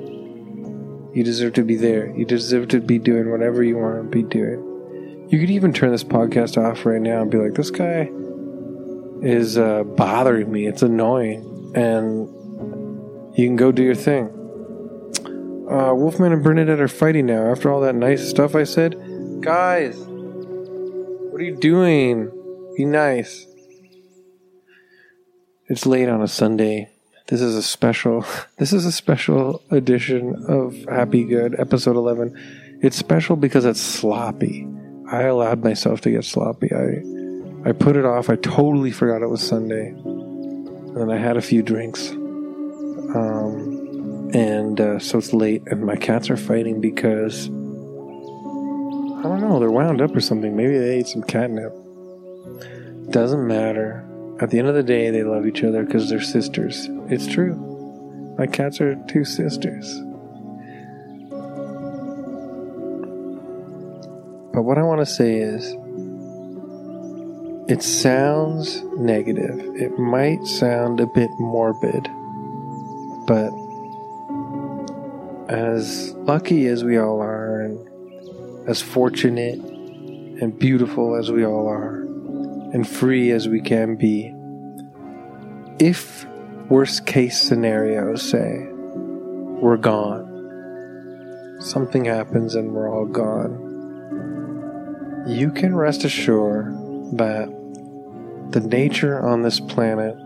You 1.12 1.24
deserve 1.24 1.54
to 1.54 1.64
be 1.64 1.74
there. 1.74 2.08
You 2.16 2.24
deserve 2.24 2.68
to 2.68 2.80
be 2.80 3.00
doing 3.00 3.32
whatever 3.32 3.64
you 3.64 3.76
want 3.76 3.96
to 3.96 4.04
be 4.04 4.22
doing. 4.22 5.26
You 5.28 5.40
could 5.40 5.50
even 5.50 5.72
turn 5.72 5.90
this 5.90 6.04
podcast 6.04 6.56
off 6.56 6.86
right 6.86 7.00
now 7.00 7.22
and 7.22 7.30
be 7.32 7.38
like, 7.38 7.54
this 7.54 7.72
guy 7.72 8.10
is 9.22 9.58
uh, 9.58 9.82
bothering 9.82 10.52
me. 10.52 10.68
It's 10.68 10.82
annoying. 10.82 11.72
And 11.74 12.28
you 13.36 13.48
can 13.48 13.56
go 13.56 13.72
do 13.72 13.82
your 13.82 13.96
thing. 13.96 14.26
Uh, 15.68 15.92
Wolfman 15.94 16.32
and 16.32 16.44
Bernadette 16.44 16.78
are 16.78 16.86
fighting 16.86 17.26
now. 17.26 17.50
After 17.50 17.72
all 17.72 17.80
that 17.80 17.96
nice 17.96 18.30
stuff 18.30 18.54
I 18.54 18.62
said, 18.62 18.94
guys, 19.40 19.96
what 19.98 21.40
are 21.40 21.44
you 21.44 21.56
doing? 21.56 22.30
Be 22.76 22.84
nice. 22.84 23.46
It's 25.66 25.86
late 25.86 26.08
on 26.08 26.22
a 26.22 26.28
Sunday. 26.28 26.92
This 27.28 27.42
is 27.42 27.54
a 27.54 27.62
special. 27.62 28.24
This 28.56 28.72
is 28.72 28.86
a 28.86 28.92
special 28.92 29.62
edition 29.70 30.34
of 30.48 30.74
Happy 30.88 31.24
Good, 31.24 31.54
episode 31.60 31.94
eleven. 31.94 32.34
It's 32.82 32.96
special 32.96 33.36
because 33.36 33.64
it's 33.64 33.80
sloppy. 33.80 34.66
I 35.10 35.22
allowed 35.22 35.62
myself 35.62 36.00
to 36.02 36.10
get 36.10 36.24
sloppy. 36.24 36.70
I 36.74 37.68
I 37.68 37.72
put 37.72 37.96
it 37.96 38.04
off. 38.04 38.30
I 38.30 38.36
totally 38.36 38.90
forgot 38.90 39.22
it 39.22 39.28
was 39.28 39.46
Sunday, 39.46 39.88
and 39.88 40.96
then 40.96 41.10
I 41.10 41.18
had 41.18 41.36
a 41.36 41.42
few 41.42 41.62
drinks. 41.62 42.10
Um, 42.10 44.30
and 44.34 44.80
uh, 44.80 44.98
so 44.98 45.18
it's 45.18 45.32
late, 45.32 45.62
and 45.66 45.84
my 45.84 45.96
cats 45.96 46.30
are 46.30 46.36
fighting 46.36 46.80
because 46.80 47.48
I 49.18 49.22
don't 49.22 49.40
know, 49.40 49.58
they're 49.60 49.70
wound 49.70 50.00
up 50.00 50.14
or 50.16 50.20
something. 50.20 50.56
Maybe 50.56 50.78
they 50.78 50.98
ate 50.98 51.08
some 51.08 51.22
catnip. 51.22 51.72
Doesn't 53.10 53.46
matter. 53.46 54.07
At 54.40 54.50
the 54.50 54.58
end 54.58 54.68
of 54.68 54.74
the 54.74 54.84
day, 54.84 55.10
they 55.10 55.24
love 55.24 55.46
each 55.46 55.64
other 55.64 55.84
because 55.84 56.08
they're 56.08 56.20
sisters. 56.20 56.88
It's 57.08 57.26
true. 57.26 57.54
My 58.38 58.46
cats 58.46 58.80
are 58.80 58.94
two 59.08 59.24
sisters. 59.24 60.00
But 64.52 64.62
what 64.62 64.78
I 64.78 64.82
want 64.82 65.00
to 65.00 65.06
say 65.06 65.38
is, 65.38 65.76
it 67.68 67.82
sounds 67.82 68.82
negative. 68.96 69.58
It 69.74 69.98
might 69.98 70.46
sound 70.46 71.00
a 71.00 71.06
bit 71.06 71.30
morbid, 71.38 72.08
but 73.26 73.50
as 75.48 76.12
lucky 76.14 76.66
as 76.66 76.84
we 76.84 76.96
all 76.96 77.20
are, 77.20 77.60
and 77.60 78.68
as 78.68 78.80
fortunate 78.80 79.58
and 79.58 80.56
beautiful 80.58 81.16
as 81.16 81.30
we 81.32 81.44
all 81.44 81.66
are, 81.66 81.97
and 82.72 82.88
free 82.88 83.30
as 83.30 83.48
we 83.48 83.60
can 83.60 83.96
be, 83.96 84.34
if 85.78 86.26
worst 86.68 87.06
case 87.06 87.40
scenarios 87.40 88.22
say 88.22 88.66
we're 88.72 89.76
gone, 89.76 90.26
something 91.60 92.04
happens 92.04 92.54
and 92.54 92.72
we're 92.72 92.88
all 92.92 93.06
gone, 93.06 93.64
you 95.26 95.50
can 95.50 95.74
rest 95.74 96.04
assured 96.04 96.74
that 97.12 97.48
the 98.50 98.60
nature 98.60 99.26
on 99.26 99.42
this 99.42 99.60
planet 99.60 100.16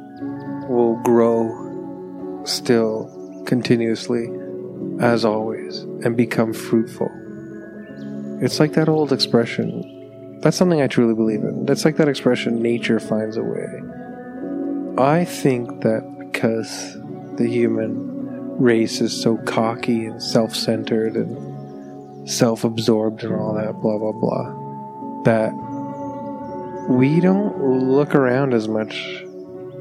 will 0.68 0.96
grow 1.02 2.42
still 2.44 3.10
continuously 3.46 4.28
as 5.00 5.24
always, 5.24 5.80
and 6.04 6.16
become 6.16 6.52
fruitful. 6.52 7.10
It's 8.40 8.60
like 8.60 8.74
that 8.74 8.88
old 8.88 9.12
expression. 9.12 9.91
That's 10.42 10.56
something 10.56 10.82
I 10.82 10.88
truly 10.88 11.14
believe 11.14 11.44
in. 11.44 11.66
That's 11.66 11.84
like 11.84 11.96
that 11.96 12.08
expression, 12.08 12.60
nature 12.60 12.98
finds 12.98 13.36
a 13.36 13.44
way. 13.44 13.82
I 14.98 15.24
think 15.24 15.82
that 15.82 16.02
because 16.18 16.98
the 17.36 17.46
human 17.46 18.58
race 18.58 19.00
is 19.00 19.18
so 19.18 19.36
cocky 19.38 20.06
and 20.06 20.20
self 20.20 20.54
centered 20.54 21.16
and 21.16 22.28
self 22.28 22.64
absorbed 22.64 23.22
and 23.22 23.34
all 23.34 23.54
that, 23.54 23.80
blah, 23.80 23.98
blah, 23.98 24.12
blah, 24.12 25.22
that 25.22 25.52
we 26.90 27.20
don't 27.20 27.88
look 27.88 28.14
around 28.16 28.52
as 28.52 28.66
much 28.66 29.24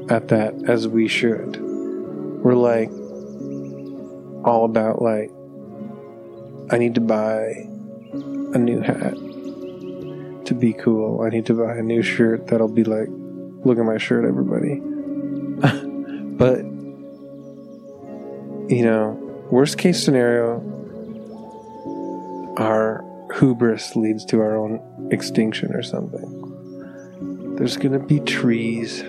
at 0.08 0.28
that 0.28 0.54
as 0.68 0.86
we 0.86 1.08
should. 1.08 1.60
We're 1.60 2.54
like, 2.54 2.90
all 4.44 4.64
about 4.64 5.00
like 5.00 5.30
I 6.70 6.78
need 6.78 6.94
to 6.96 7.00
buy 7.00 7.52
a 8.54 8.58
new 8.58 8.80
hat 8.80 9.14
to 10.46 10.54
be 10.54 10.72
cool. 10.72 11.22
I 11.22 11.28
need 11.28 11.46
to 11.46 11.54
buy 11.54 11.76
a 11.76 11.82
new 11.82 12.02
shirt 12.02 12.46
that'll 12.48 12.68
be 12.68 12.84
like, 12.84 13.08
look 13.64 13.78
at 13.78 13.84
my 13.84 13.98
shirt, 13.98 14.24
everybody. 14.24 14.80
but 16.36 16.64
you 18.70 18.84
know, 18.84 19.18
worst 19.50 19.78
case 19.78 20.02
scenario, 20.02 20.60
our 22.58 23.04
hubris 23.38 23.96
leads 23.96 24.24
to 24.26 24.40
our 24.40 24.56
own 24.56 25.08
extinction 25.10 25.74
or 25.74 25.82
something. 25.82 27.56
There's 27.56 27.76
gonna 27.76 27.98
be 27.98 28.20
trees 28.20 29.02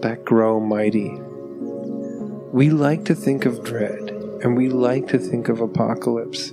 that 0.00 0.22
grow 0.24 0.60
mighty. 0.60 1.10
We 2.52 2.70
like 2.70 3.04
to 3.06 3.14
think 3.14 3.44
of 3.46 3.64
dread 3.64 4.10
and 4.42 4.56
we 4.56 4.68
like 4.68 5.08
to 5.08 5.18
think 5.18 5.48
of 5.48 5.60
apocalypse 5.60 6.52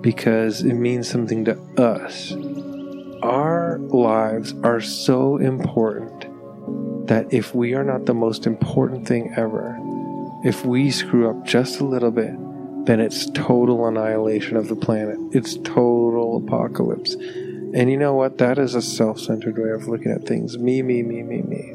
because 0.00 0.62
it 0.62 0.74
means 0.74 1.08
something 1.08 1.44
to 1.44 1.58
us. 1.78 2.32
Our 3.22 3.78
lives 3.78 4.54
are 4.64 4.80
so 4.80 5.36
important 5.36 6.26
that 7.06 7.32
if 7.32 7.54
we 7.54 7.74
are 7.74 7.84
not 7.84 8.06
the 8.06 8.14
most 8.14 8.46
important 8.46 9.06
thing 9.06 9.32
ever, 9.36 9.78
if 10.44 10.64
we 10.64 10.90
screw 10.90 11.30
up 11.30 11.44
just 11.44 11.80
a 11.80 11.84
little 11.84 12.10
bit, 12.10 12.34
then 12.86 13.00
it's 13.00 13.30
total 13.30 13.86
annihilation 13.86 14.56
of 14.56 14.68
the 14.68 14.76
planet. 14.76 15.18
It's 15.30 15.56
total 15.58 16.42
apocalypse. 16.44 17.14
And 17.14 17.90
you 17.90 17.96
know 17.96 18.14
what? 18.14 18.38
That 18.38 18.58
is 18.58 18.74
a 18.74 18.82
self 18.82 19.20
centered 19.20 19.56
way 19.56 19.70
of 19.70 19.86
looking 19.86 20.10
at 20.10 20.26
things. 20.26 20.58
Me, 20.58 20.82
me, 20.82 21.02
me, 21.02 21.22
me, 21.22 21.42
me. 21.42 21.74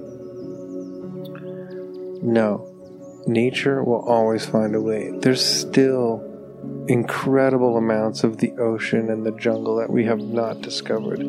No 2.22 2.74
nature 3.28 3.84
will 3.84 4.08
always 4.08 4.46
find 4.46 4.76
a 4.76 4.82
way. 4.82 5.12
There's 5.12 5.44
still 5.44 6.27
incredible 6.88 7.78
amounts 7.78 8.24
of 8.24 8.38
the 8.38 8.52
ocean 8.54 9.10
and 9.10 9.26
the 9.26 9.32
jungle 9.32 9.76
that 9.78 9.90
we 9.90 10.06
have 10.06 10.20
not 10.20 10.62
discovered. 10.62 11.20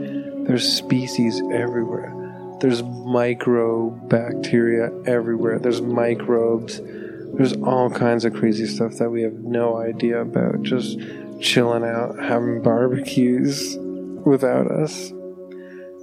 There's 0.47 0.71
species 0.73 1.43
everywhere. 1.53 2.15
There's 2.61 2.83
microbacteria 2.83 5.07
everywhere. 5.07 5.59
There's 5.59 5.81
microbes. 5.81 6.81
There's 6.81 7.55
all 7.55 7.91
kinds 7.91 8.25
of 8.25 8.35
crazy 8.35 8.67
stuff 8.67 8.95
that 8.95 9.11
we 9.11 9.23
have 9.23 9.35
no 9.35 9.77
idea 9.77 10.21
about. 10.21 10.63
Just 10.63 10.99
chilling 11.41 11.85
out, 11.85 12.19
having 12.19 12.63
barbecues 12.63 13.77
without 14.25 14.69
us. 14.71 15.13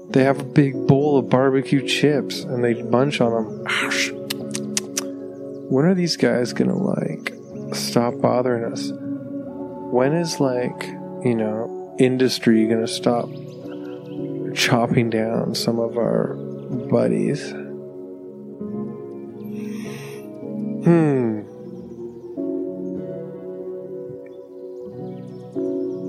They 0.10 0.24
have 0.24 0.40
a 0.40 0.46
big 0.46 0.88
bowl 0.88 1.18
of 1.18 1.30
barbecue 1.30 1.86
chips 1.86 2.42
and 2.42 2.64
they 2.64 2.82
munch 2.84 3.22
on 3.22 3.34
them. 3.34 3.66
When 5.70 5.86
are 5.86 5.96
these 5.96 6.16
guys 6.16 6.54
gonna 6.54 6.78
like 6.78 7.34
stop 7.74 8.22
bothering 8.22 8.72
us? 8.72 8.92
When 9.96 10.12
is 10.12 10.42
like, 10.42 10.88
you 11.24 11.36
know, 11.36 11.96
industry 11.98 12.68
gonna 12.68 12.86
stop 12.86 13.30
chopping 14.54 15.10
down 15.10 15.56
some 15.56 15.80
of 15.80 15.98
our 15.98 16.34
buddies? 16.90 17.52
Hmm. 20.84 21.44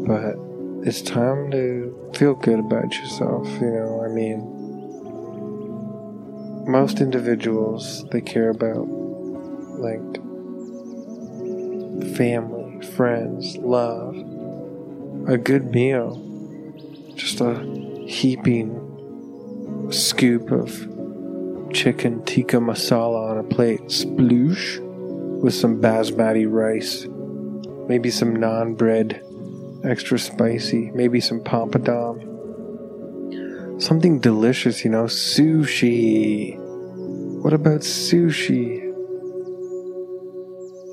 But 0.04 0.34
it's 0.84 1.00
time 1.00 1.52
to 1.52 2.10
feel 2.16 2.34
good 2.34 2.58
about 2.58 2.92
yourself, 2.92 3.46
you 3.60 3.70
know. 3.70 4.02
I 4.04 4.08
mean, 4.08 4.40
most 6.68 7.00
individuals, 7.00 8.04
they 8.10 8.20
care 8.20 8.50
about 8.50 8.88
like 9.78 10.02
family, 12.16 12.55
friends, 12.82 13.56
love, 13.58 14.16
a 15.28 15.36
good 15.36 15.70
meal, 15.70 16.22
just 17.14 17.40
a 17.40 17.54
heaping 18.06 18.82
scoop 19.90 20.50
of 20.50 20.70
chicken 21.72 22.24
tikka 22.24 22.56
masala 22.56 23.30
on 23.30 23.38
a 23.38 23.44
plate, 23.44 23.80
sploosh, 23.82 24.80
with 25.42 25.54
some 25.54 25.80
basmati 25.80 26.50
rice, 26.50 27.06
maybe 27.88 28.10
some 28.10 28.36
naan 28.36 28.76
bread, 28.76 29.22
extra 29.84 30.18
spicy, 30.18 30.90
maybe 30.92 31.20
some 31.20 31.40
papadum. 31.40 32.22
Something 33.80 34.20
delicious, 34.20 34.84
you 34.84 34.90
know, 34.90 35.04
sushi. 35.04 36.56
What 37.42 37.52
about 37.52 37.80
sushi? 37.80 38.82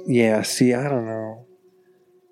Yeah, 0.05 0.41
see, 0.41 0.73
I 0.73 0.89
don't 0.89 1.05
know. 1.05 1.32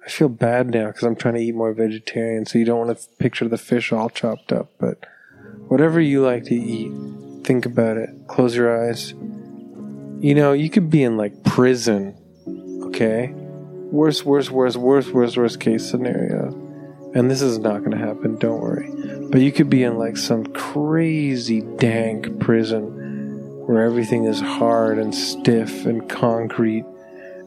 I 0.06 0.10
feel 0.10 0.30
bad 0.30 0.72
now 0.72 0.88
because 0.88 1.04
I'm 1.04 1.16
trying 1.16 1.36
to 1.36 1.42
eat 1.42 1.54
more 1.54 1.74
vegetarian, 1.74 2.46
so 2.46 2.58
you 2.58 2.66
don't 2.66 2.86
want 2.86 2.98
to 2.98 3.08
picture 3.20 3.48
the 3.48 3.58
fish 3.58 3.92
all 3.92 4.10
chopped 4.10 4.52
up, 4.52 4.72
but 4.80 5.06
whatever 5.68 6.02
you 6.02 6.22
like 6.22 6.46
to 6.46 6.56
eat, 6.56 6.92
think 7.46 7.66
about 7.66 7.98
it. 7.98 8.10
Close 8.28 8.56
your 8.56 8.90
eyes. 8.90 9.12
You 9.12 10.36
know, 10.36 10.54
you 10.54 10.70
could 10.70 10.90
be 10.90 11.04
in 11.04 11.18
like 11.18 11.44
prison, 11.44 12.16
okay? 12.88 13.32
Worst, 13.92 14.26
worst, 14.26 14.52
worst, 14.52 14.78
worst, 14.78 15.12
worst, 15.12 15.38
worst 15.38 15.60
case 15.60 15.90
scenario. 15.90 16.50
And 17.14 17.30
this 17.30 17.42
is 17.42 17.60
not 17.60 17.80
going 17.80 17.92
to 17.92 17.98
happen, 17.98 18.38
don't 18.38 18.62
worry. 18.62 18.90
But 19.30 19.42
you 19.42 19.52
could 19.52 19.70
be 19.70 19.84
in 19.84 19.98
like 19.98 20.18
some 20.18 20.46
crazy 20.48 21.62
dank 21.62 22.40
prison 22.40 23.66
where 23.66 23.84
everything 23.84 24.26
is 24.26 24.40
hard 24.40 24.98
and 24.98 25.14
stiff 25.14 25.86
and 25.86 26.10
concrete 26.10 26.86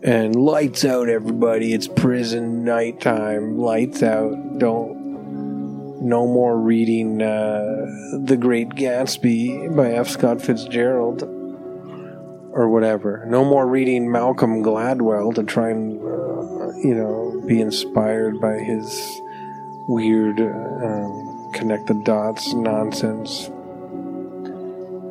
and 0.04 0.36
lights 0.36 0.84
out 0.84 1.08
everybody. 1.08 1.72
It's 1.72 1.88
prison 1.88 2.62
nighttime. 2.62 3.56
Lights 3.56 4.02
out. 4.02 4.58
Don't. 4.58 5.02
No 6.02 6.26
more 6.26 6.58
reading 6.58 7.22
uh, 7.22 7.86
The 8.24 8.36
Great 8.36 8.68
Gatsby 8.70 9.74
by 9.74 9.92
F. 9.92 10.08
Scott 10.08 10.42
Fitzgerald 10.42 11.22
or 11.22 12.68
whatever. 12.68 13.24
No 13.26 13.42
more 13.42 13.66
reading 13.66 14.12
Malcolm 14.12 14.62
Gladwell 14.62 15.34
to 15.34 15.42
try 15.42 15.70
and, 15.70 15.98
uh, 15.98 16.76
you 16.86 16.94
know, 16.94 17.42
be 17.46 17.60
inspired 17.60 18.38
by 18.40 18.58
his 18.58 19.20
weird 19.88 20.40
um, 20.40 21.50
connect 21.54 21.86
the 21.86 21.94
dots 22.04 22.52
nonsense. 22.52 23.48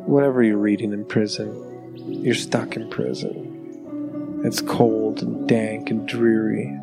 Whatever 0.06 0.44
you're 0.44 0.58
reading 0.58 0.92
in 0.92 1.04
prison, 1.04 1.96
you're 2.22 2.34
stuck 2.36 2.76
in 2.76 2.88
prison. 2.88 3.43
It's 4.44 4.60
cold 4.60 5.22
and 5.22 5.48
dank 5.48 5.90
and 5.90 6.06
dreary. 6.06 6.78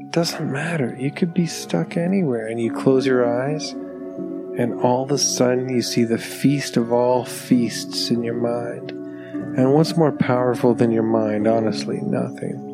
It 0.00 0.10
doesn't 0.10 0.52
matter. 0.52 0.94
You 0.98 1.10
could 1.10 1.32
be 1.32 1.46
stuck 1.46 1.96
anywhere, 1.96 2.48
and 2.48 2.60
you 2.60 2.70
close 2.70 3.06
your 3.06 3.26
eyes, 3.26 3.72
and 3.72 4.74
all 4.82 5.02
of 5.02 5.10
a 5.10 5.16
sudden 5.16 5.70
you 5.70 5.80
see 5.80 6.04
the 6.04 6.18
feast 6.18 6.76
of 6.76 6.92
all 6.92 7.24
feasts 7.24 8.10
in 8.10 8.22
your 8.22 8.34
mind. 8.34 8.90
And 8.90 9.72
what's 9.72 9.96
more 9.96 10.12
powerful 10.12 10.74
than 10.74 10.90
your 10.90 11.02
mind? 11.02 11.46
Honestly, 11.46 11.98
nothing. 12.02 12.66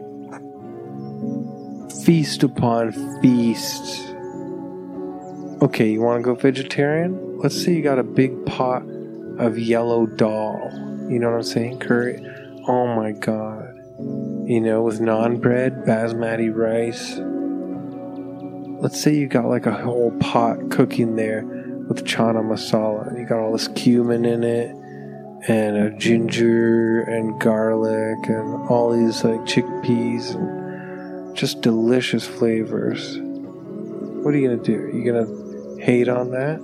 Feast 2.04 2.42
upon 2.42 2.92
feast. 3.22 4.14
Okay, 5.62 5.90
you 5.90 6.00
want 6.00 6.20
to 6.20 6.24
go 6.24 6.34
vegetarian? 6.34 7.38
Let's 7.38 7.62
say 7.62 7.72
you 7.72 7.82
got 7.82 7.98
a 7.98 8.04
big 8.04 8.44
pot 8.46 8.82
of 9.38 9.58
yellow 9.58 10.06
dal. 10.06 10.70
You 11.08 11.18
know 11.18 11.30
what 11.30 11.36
I'm 11.36 11.42
saying? 11.44 11.78
Curry. 11.78 12.20
Oh 12.68 12.88
my 12.88 13.12
god. 13.12 13.65
You 14.46 14.60
know, 14.60 14.82
with 14.82 15.00
naan 15.00 15.40
bread, 15.40 15.82
basmati 15.84 16.54
rice. 16.54 17.18
Let's 18.80 19.00
say 19.00 19.12
you 19.12 19.26
got 19.26 19.46
like 19.46 19.66
a 19.66 19.72
whole 19.72 20.12
pot 20.20 20.70
cooking 20.70 21.16
there 21.16 21.42
with 21.88 22.04
chana 22.04 22.44
masala. 22.44 23.18
You 23.18 23.26
got 23.26 23.40
all 23.40 23.50
this 23.50 23.66
cumin 23.66 24.24
in 24.24 24.44
it 24.44 24.70
and 25.48 25.98
ginger 25.98 27.02
and 27.02 27.40
garlic 27.40 28.28
and 28.28 28.68
all 28.68 28.92
these 28.92 29.24
like 29.24 29.40
chickpeas 29.40 30.36
and 30.36 31.36
just 31.36 31.60
delicious 31.60 32.24
flavors. 32.24 33.18
What 33.18 34.32
are 34.32 34.38
you 34.38 34.48
gonna 34.48 34.62
do? 34.62 34.76
Are 34.76 34.90
you 34.90 35.12
gonna 35.12 35.82
hate 35.82 36.08
on 36.08 36.30
that? 36.30 36.60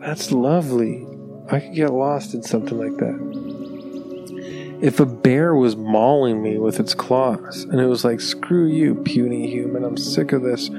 That's 0.00 0.32
lovely. 0.32 1.06
I 1.50 1.60
could 1.60 1.74
get 1.74 1.92
lost 1.92 2.32
in 2.32 2.42
something 2.42 2.78
like 2.78 2.96
that. 2.96 3.49
If 4.82 4.98
a 4.98 5.04
bear 5.04 5.54
was 5.54 5.76
mauling 5.76 6.42
me 6.42 6.58
with 6.58 6.80
its 6.80 6.94
claws 6.94 7.64
and 7.64 7.78
it 7.78 7.86
was 7.86 8.02
like, 8.02 8.18
screw 8.18 8.66
you, 8.66 8.94
puny 8.94 9.50
human, 9.50 9.84
I'm 9.84 9.98
sick 9.98 10.32
of 10.32 10.42
this 10.42 10.70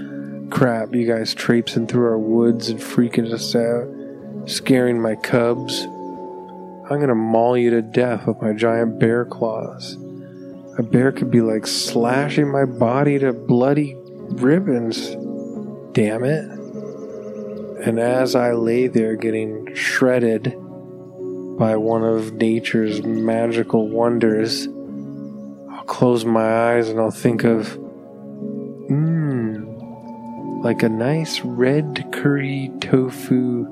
crap, 0.49 0.95
you 0.95 1.05
guys 1.05 1.35
traipsing 1.35 1.85
through 1.85 2.05
our 2.05 2.17
woods 2.17 2.69
and 2.69 2.79
freaking 2.79 3.31
us 3.31 3.55
out, 3.55 4.49
scaring 4.49 4.99
my 4.99 5.15
cubs. 5.15 5.81
I'm 5.81 6.99
gonna 6.99 7.13
maul 7.13 7.55
you 7.55 7.69
to 7.69 7.83
death 7.83 8.25
with 8.25 8.41
my 8.41 8.53
giant 8.53 8.99
bear 8.99 9.23
claws. 9.23 9.97
A 10.79 10.83
bear 10.83 11.11
could 11.11 11.29
be 11.29 11.41
like 11.41 11.67
slashing 11.67 12.51
my 12.51 12.65
body 12.65 13.19
to 13.19 13.33
bloody 13.33 13.95
ribbons. 14.29 15.15
Damn 15.93 16.23
it. 16.23 16.49
And 17.85 17.99
as 17.99 18.35
I 18.35 18.53
lay 18.53 18.87
there 18.87 19.15
getting 19.15 19.75
shredded 19.75 20.55
by 21.61 21.77
one 21.77 22.03
of 22.03 22.33
nature's 22.33 23.03
magical 23.03 23.87
wonders, 23.87 24.67
I'll 25.69 25.83
close 25.83 26.25
my 26.25 26.71
eyes 26.71 26.89
and 26.89 26.99
I'll 26.99 27.11
think 27.11 27.43
of, 27.43 27.77
mmm, 28.89 30.63
like 30.63 30.81
a 30.81 30.89
nice 30.89 31.41
red 31.41 32.03
curry 32.11 32.71
tofu 32.81 33.67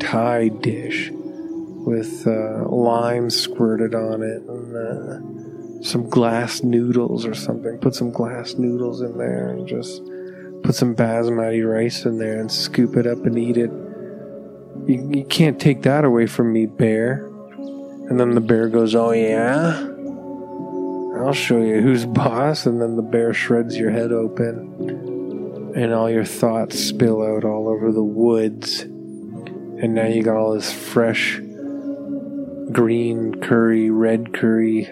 Thai 0.00 0.48
dish 0.48 1.12
with 1.12 2.26
uh, 2.26 2.68
lime 2.68 3.30
squirted 3.30 3.94
on 3.94 4.20
it 4.24 4.42
and 4.42 4.76
uh, 4.76 5.82
some 5.84 6.10
glass 6.10 6.64
noodles 6.64 7.24
or 7.24 7.34
something. 7.34 7.78
Put 7.78 7.94
some 7.94 8.10
glass 8.10 8.54
noodles 8.54 9.00
in 9.00 9.16
there 9.16 9.50
and 9.50 9.64
just 9.68 10.02
put 10.64 10.74
some 10.74 10.96
basmati 10.96 11.64
rice 11.64 12.04
in 12.04 12.18
there 12.18 12.40
and 12.40 12.50
scoop 12.50 12.96
it 12.96 13.06
up 13.06 13.24
and 13.24 13.38
eat 13.38 13.56
it. 13.56 13.70
You, 14.88 15.08
you 15.14 15.24
can't 15.24 15.60
take 15.60 15.82
that 15.82 16.04
away 16.04 16.26
from 16.26 16.52
me, 16.52 16.66
bear. 16.66 17.27
And 18.08 18.18
then 18.18 18.30
the 18.30 18.40
bear 18.40 18.68
goes, 18.68 18.94
Oh, 18.94 19.12
yeah? 19.12 19.86
I'll 21.18 21.34
show 21.34 21.58
you 21.58 21.80
who's 21.80 22.06
boss. 22.06 22.64
And 22.64 22.80
then 22.80 22.96
the 22.96 23.02
bear 23.02 23.34
shreds 23.34 23.76
your 23.76 23.90
head 23.90 24.12
open, 24.12 25.72
and 25.76 25.92
all 25.92 26.08
your 26.08 26.24
thoughts 26.24 26.78
spill 26.78 27.22
out 27.22 27.44
all 27.44 27.68
over 27.68 27.92
the 27.92 28.02
woods. 28.02 28.80
And 28.80 29.94
now 29.94 30.06
you 30.06 30.22
got 30.22 30.36
all 30.36 30.54
this 30.54 30.72
fresh 30.72 31.38
green 32.72 33.40
curry, 33.40 33.90
red 33.90 34.32
curry, 34.32 34.86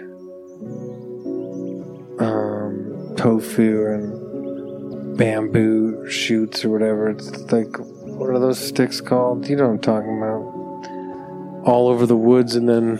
um, 2.19 3.15
tofu, 3.17 3.87
and 3.87 5.17
bamboo 5.17 6.09
shoots 6.11 6.65
or 6.65 6.71
whatever. 6.71 7.09
It's 7.11 7.53
like, 7.53 7.79
what 7.79 8.29
are 8.29 8.39
those 8.39 8.59
sticks 8.59 9.01
called? 9.01 9.49
You 9.49 9.57
know 9.57 9.69
what 9.69 9.73
I'm 9.75 9.79
talking 9.81 10.19
about. 10.19 10.36
All 11.67 11.89
over 11.89 12.07
the 12.07 12.17
woods, 12.17 12.55
and 12.57 12.69
then 12.69 12.97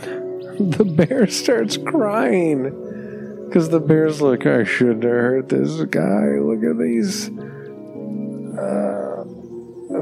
the 0.77 0.83
bear 0.85 1.25
starts 1.27 1.77
crying. 1.77 2.83
Because 3.45 3.69
the 3.69 3.79
bear's 3.79 4.21
like, 4.21 4.45
I 4.45 4.65
shouldn't 4.65 5.03
have 5.03 5.13
hurt 5.13 5.49
this 5.49 5.81
guy. 5.85 6.37
Look 6.37 6.63
at 6.63 6.77
these 6.77 7.29
uh, 8.59 9.23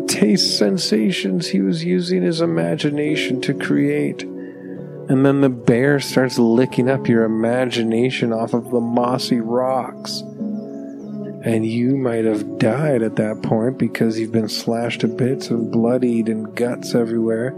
taste 0.08 0.58
sensations 0.58 1.50
he 1.50 1.62
was 1.62 1.84
using 1.84 2.24
his 2.24 2.42
imagination 2.42 3.40
to 3.42 3.54
create. 3.54 4.24
And 4.24 5.24
then 5.24 5.42
the 5.42 5.50
bear 5.50 6.00
starts 6.00 6.40
licking 6.40 6.90
up 6.90 7.08
your 7.08 7.24
imagination 7.24 8.34
off 8.34 8.56
of 8.56 8.72
the 8.72 8.82
mossy 8.82 9.40
rocks. 9.40 10.24
and 11.46 11.64
you 11.64 11.96
might 11.96 12.26
have 12.26 12.58
died 12.58 13.04
at 13.04 13.18
that 13.18 13.44
point 13.44 13.78
because 13.78 14.18
you've 14.20 14.32
been 14.32 14.50
slashed 14.50 15.02
to 15.02 15.08
bits 15.08 15.52
and 15.52 15.72
bloodied 15.72 16.28
and 16.28 16.56
guts 16.56 16.96
everywhere. 16.96 17.54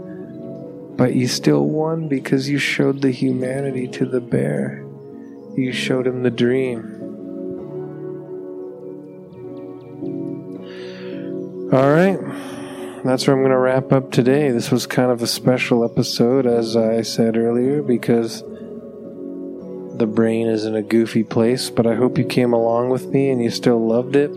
But 0.98 1.14
you 1.14 1.28
still 1.28 1.64
won 1.64 2.08
because 2.08 2.48
you 2.48 2.58
showed 2.58 3.02
the 3.02 3.12
humanity 3.12 3.86
to 3.86 4.04
the 4.04 4.20
bear. 4.20 4.84
You 5.56 5.72
showed 5.72 6.08
him 6.08 6.24
the 6.24 6.30
dream. 6.30 6.96
All 11.72 11.88
right. 11.92 12.18
That's 13.04 13.28
where 13.28 13.36
I'm 13.36 13.42
going 13.42 13.52
to 13.52 13.58
wrap 13.58 13.92
up 13.92 14.10
today. 14.10 14.50
This 14.50 14.72
was 14.72 14.88
kind 14.88 15.12
of 15.12 15.22
a 15.22 15.28
special 15.28 15.84
episode, 15.84 16.46
as 16.46 16.76
I 16.76 17.02
said 17.02 17.36
earlier, 17.36 17.80
because 17.80 18.42
the 19.96 20.08
brain 20.12 20.48
is 20.48 20.64
in 20.64 20.74
a 20.74 20.82
goofy 20.82 21.22
place, 21.22 21.70
but 21.70 21.86
I 21.86 21.94
hope 21.94 22.18
you 22.18 22.24
came 22.24 22.52
along 22.52 22.90
with 22.90 23.06
me 23.06 23.30
and 23.30 23.40
you 23.40 23.50
still 23.50 23.86
loved 23.86 24.16
it. 24.16 24.32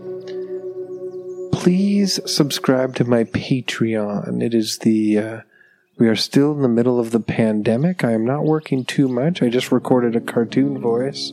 Please 1.50 2.20
subscribe 2.24 2.94
to 2.96 3.04
my 3.04 3.24
Patreon. 3.24 4.40
It 4.40 4.54
is 4.54 4.78
the. 4.78 5.18
Uh, 5.18 5.40
we 6.02 6.08
are 6.08 6.16
still 6.16 6.50
in 6.50 6.62
the 6.62 6.68
middle 6.68 6.98
of 6.98 7.12
the 7.12 7.20
pandemic. 7.20 8.02
I 8.02 8.10
am 8.10 8.24
not 8.24 8.42
working 8.42 8.84
too 8.84 9.06
much. 9.06 9.40
I 9.40 9.48
just 9.48 9.70
recorded 9.70 10.16
a 10.16 10.20
cartoon 10.20 10.80
voice 10.80 11.32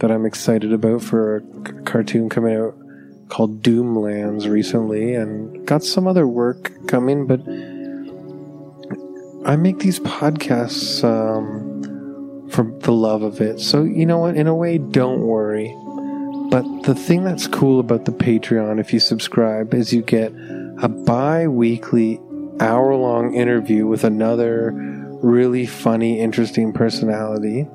that 0.00 0.10
I'm 0.10 0.26
excited 0.26 0.74
about 0.74 1.00
for 1.00 1.36
a 1.36 1.82
cartoon 1.84 2.28
coming 2.28 2.54
out 2.54 2.76
called 3.30 3.62
Doomlands 3.62 4.46
recently 4.46 5.14
and 5.14 5.66
got 5.66 5.82
some 5.82 6.06
other 6.06 6.28
work 6.28 6.86
coming, 6.86 7.26
but 7.26 7.40
I 9.50 9.56
make 9.56 9.78
these 9.78 10.00
podcasts 10.00 11.02
um, 11.02 12.50
for 12.50 12.64
the 12.80 12.92
love 12.92 13.22
of 13.22 13.40
it. 13.40 13.58
So, 13.58 13.84
you 13.84 14.04
know 14.04 14.18
what? 14.18 14.36
In 14.36 14.48
a 14.48 14.54
way, 14.54 14.76
don't 14.76 15.20
worry. 15.20 15.74
But 16.50 16.82
the 16.82 16.94
thing 16.94 17.24
that's 17.24 17.46
cool 17.46 17.80
about 17.80 18.04
the 18.04 18.12
Patreon, 18.12 18.80
if 18.80 18.92
you 18.92 19.00
subscribe, 19.00 19.72
is 19.72 19.94
you 19.94 20.02
get 20.02 20.30
a 20.82 20.88
bi 20.90 21.48
weekly, 21.48 22.20
hour 22.60 22.94
long 22.94 23.34
interview 23.34 23.86
with 23.86 24.04
another 24.04 24.72
really 25.22 25.66
funny, 25.66 26.20
interesting 26.20 26.72
personality, 26.72 27.66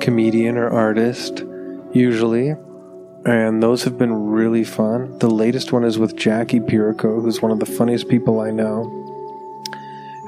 comedian 0.00 0.56
or 0.56 0.68
artist, 0.68 1.44
usually. 1.92 2.54
And 3.24 3.62
those 3.62 3.82
have 3.84 3.98
been 3.98 4.12
really 4.30 4.64
fun. 4.64 5.18
The 5.18 5.30
latest 5.30 5.72
one 5.72 5.84
is 5.84 5.98
with 5.98 6.16
Jackie 6.16 6.60
Pirico, 6.60 7.20
who's 7.20 7.42
one 7.42 7.50
of 7.50 7.60
the 7.60 7.66
funniest 7.66 8.08
people 8.08 8.40
I 8.40 8.50
know 8.50 8.98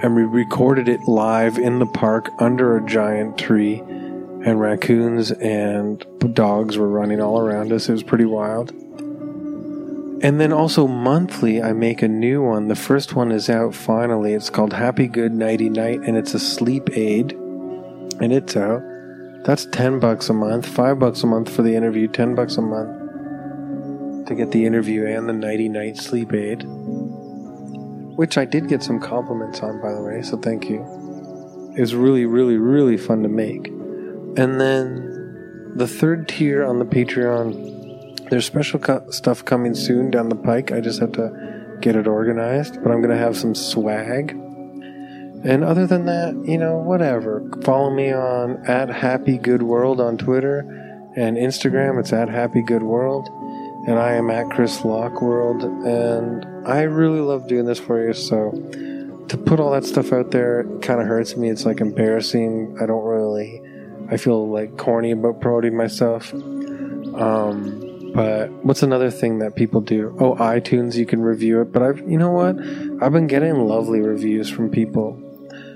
and 0.02 0.14
we 0.14 0.22
recorded 0.22 0.88
it 0.88 1.02
live 1.06 1.58
in 1.58 1.78
the 1.78 1.86
park 1.86 2.30
under 2.38 2.76
a 2.76 2.86
giant 2.86 3.36
tree 3.38 3.80
and 3.80 4.58
raccoons 4.58 5.30
and 5.30 6.04
dogs 6.32 6.78
were 6.78 6.88
running 6.88 7.20
all 7.20 7.38
around 7.38 7.72
us 7.72 7.88
it 7.88 7.92
was 7.92 8.02
pretty 8.02 8.24
wild 8.24 8.72
and 10.22 10.40
then 10.40 10.52
also 10.52 10.86
monthly 10.86 11.62
i 11.62 11.72
make 11.72 12.02
a 12.02 12.08
new 12.08 12.42
one. 12.42 12.68
The 12.68 12.76
first 12.76 13.14
one 13.14 13.32
is 13.32 13.48
out 13.48 13.74
finally. 13.74 14.34
It's 14.34 14.50
called 14.50 14.72
happy 14.72 15.08
good 15.08 15.32
nighty 15.32 15.68
night 15.68 16.00
and 16.00 16.16
it's 16.16 16.34
a 16.34 16.38
sleep 16.38 16.90
aid. 16.96 17.32
And 17.32 18.32
it's 18.32 18.56
out. 18.56 18.82
That's 19.44 19.64
10 19.66 19.98
bucks 19.98 20.28
a 20.28 20.34
month. 20.34 20.66
5 20.66 20.98
bucks 20.98 21.22
a 21.22 21.26
month 21.26 21.54
for 21.54 21.62
the 21.62 21.74
interview. 21.74 22.06
10 22.06 22.34
bucks 22.34 22.56
a 22.56 22.62
month 22.62 24.26
to 24.28 24.34
get 24.34 24.50
the 24.52 24.66
interview 24.66 25.06
and 25.06 25.28
the 25.28 25.32
nighty 25.32 25.68
night 25.68 25.96
sleep 25.96 26.32
aid 26.34 26.64
which 28.20 28.36
I 28.36 28.44
did 28.44 28.68
get 28.68 28.82
some 28.82 29.00
compliments 29.00 29.60
on, 29.60 29.80
by 29.80 29.94
the 29.94 30.02
way, 30.02 30.20
so 30.20 30.36
thank 30.36 30.68
you. 30.68 30.82
It 31.74 31.80
was 31.80 31.94
really, 31.94 32.26
really, 32.26 32.58
really 32.58 32.98
fun 32.98 33.22
to 33.22 33.30
make. 33.30 33.68
And 34.36 34.60
then 34.60 35.72
the 35.74 35.88
third 35.88 36.28
tier 36.28 36.62
on 36.62 36.78
the 36.78 36.84
Patreon, 36.84 37.79
there's 38.30 38.46
special 38.46 38.78
co- 38.78 39.10
stuff 39.10 39.44
coming 39.44 39.74
soon 39.74 40.10
down 40.10 40.28
the 40.28 40.36
pike. 40.36 40.72
I 40.72 40.80
just 40.80 41.00
have 41.00 41.12
to 41.12 41.76
get 41.80 41.96
it 41.96 42.06
organized, 42.06 42.82
but 42.82 42.90
I'm 42.90 43.00
going 43.00 43.14
to 43.14 43.22
have 43.22 43.36
some 43.36 43.54
swag. 43.54 44.30
And 44.32 45.64
other 45.64 45.86
than 45.86 46.06
that, 46.06 46.34
you 46.46 46.58
know, 46.58 46.76
whatever. 46.76 47.48
Follow 47.62 47.90
me 47.90 48.12
on 48.12 48.64
at 48.66 48.90
Happy 48.90 49.38
Good 49.38 49.62
World 49.62 50.00
on 50.00 50.16
Twitter 50.16 50.60
and 51.16 51.36
Instagram. 51.36 51.98
It's 51.98 52.12
at 52.12 52.28
Happy 52.28 52.62
Good 52.62 52.82
World 52.82 53.28
and 53.86 53.98
I 53.98 54.12
am 54.12 54.30
at 54.30 54.50
Chris 54.50 54.84
Locke 54.84 55.22
World, 55.22 55.62
and 55.62 56.44
I 56.66 56.82
really 56.82 57.20
love 57.20 57.48
doing 57.48 57.64
this 57.64 57.78
for 57.78 58.06
you. 58.06 58.12
So 58.12 58.50
to 59.28 59.38
put 59.38 59.58
all 59.58 59.70
that 59.72 59.84
stuff 59.84 60.12
out 60.12 60.32
there 60.32 60.64
kind 60.82 61.00
of 61.00 61.06
hurts 61.06 61.36
me. 61.36 61.48
It's 61.48 61.64
like 61.64 61.80
embarrassing. 61.80 62.76
I 62.80 62.86
don't 62.86 63.04
really. 63.04 63.62
I 64.10 64.16
feel 64.16 64.50
like 64.50 64.76
corny 64.76 65.12
about 65.12 65.40
promoting 65.40 65.76
myself. 65.76 66.32
Um, 66.34 67.89
but 68.20 68.50
what's 68.62 68.82
another 68.82 69.10
thing 69.10 69.38
that 69.38 69.56
people 69.56 69.80
do? 69.80 70.14
Oh, 70.20 70.34
iTunes, 70.34 70.94
you 70.94 71.06
can 71.06 71.22
review 71.22 71.62
it. 71.62 71.72
But 71.72 71.82
I've, 71.82 72.00
you 72.00 72.18
know 72.18 72.30
what? 72.30 72.54
I've 73.02 73.12
been 73.12 73.26
getting 73.26 73.66
lovely 73.66 74.00
reviews 74.00 74.50
from 74.50 74.70
people, 74.70 75.18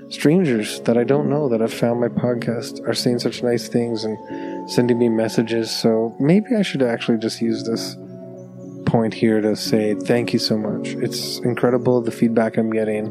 strangers 0.09 0.79
that 0.81 0.95
I 0.95 1.05
don't 1.05 1.27
know 1.27 1.49
that 1.49 1.59
have 1.59 1.73
found 1.73 2.01
my 2.01 2.07
podcast 2.07 2.87
are 2.87 2.93
saying 2.93 3.17
such 3.17 3.41
nice 3.41 3.67
things 3.67 4.03
and 4.03 4.69
sending 4.69 4.99
me 4.99 5.09
messages. 5.09 5.75
So 5.75 6.15
maybe 6.19 6.55
I 6.55 6.61
should 6.61 6.83
actually 6.83 7.17
just 7.17 7.41
use 7.41 7.63
this 7.63 7.95
point 8.85 9.15
here 9.15 9.41
to 9.41 9.55
say 9.55 9.95
thank 9.95 10.31
you 10.31 10.37
so 10.37 10.55
much. 10.55 10.89
It's 10.89 11.39
incredible 11.39 11.99
the 12.01 12.11
feedback 12.11 12.57
I'm 12.57 12.69
getting, 12.69 13.07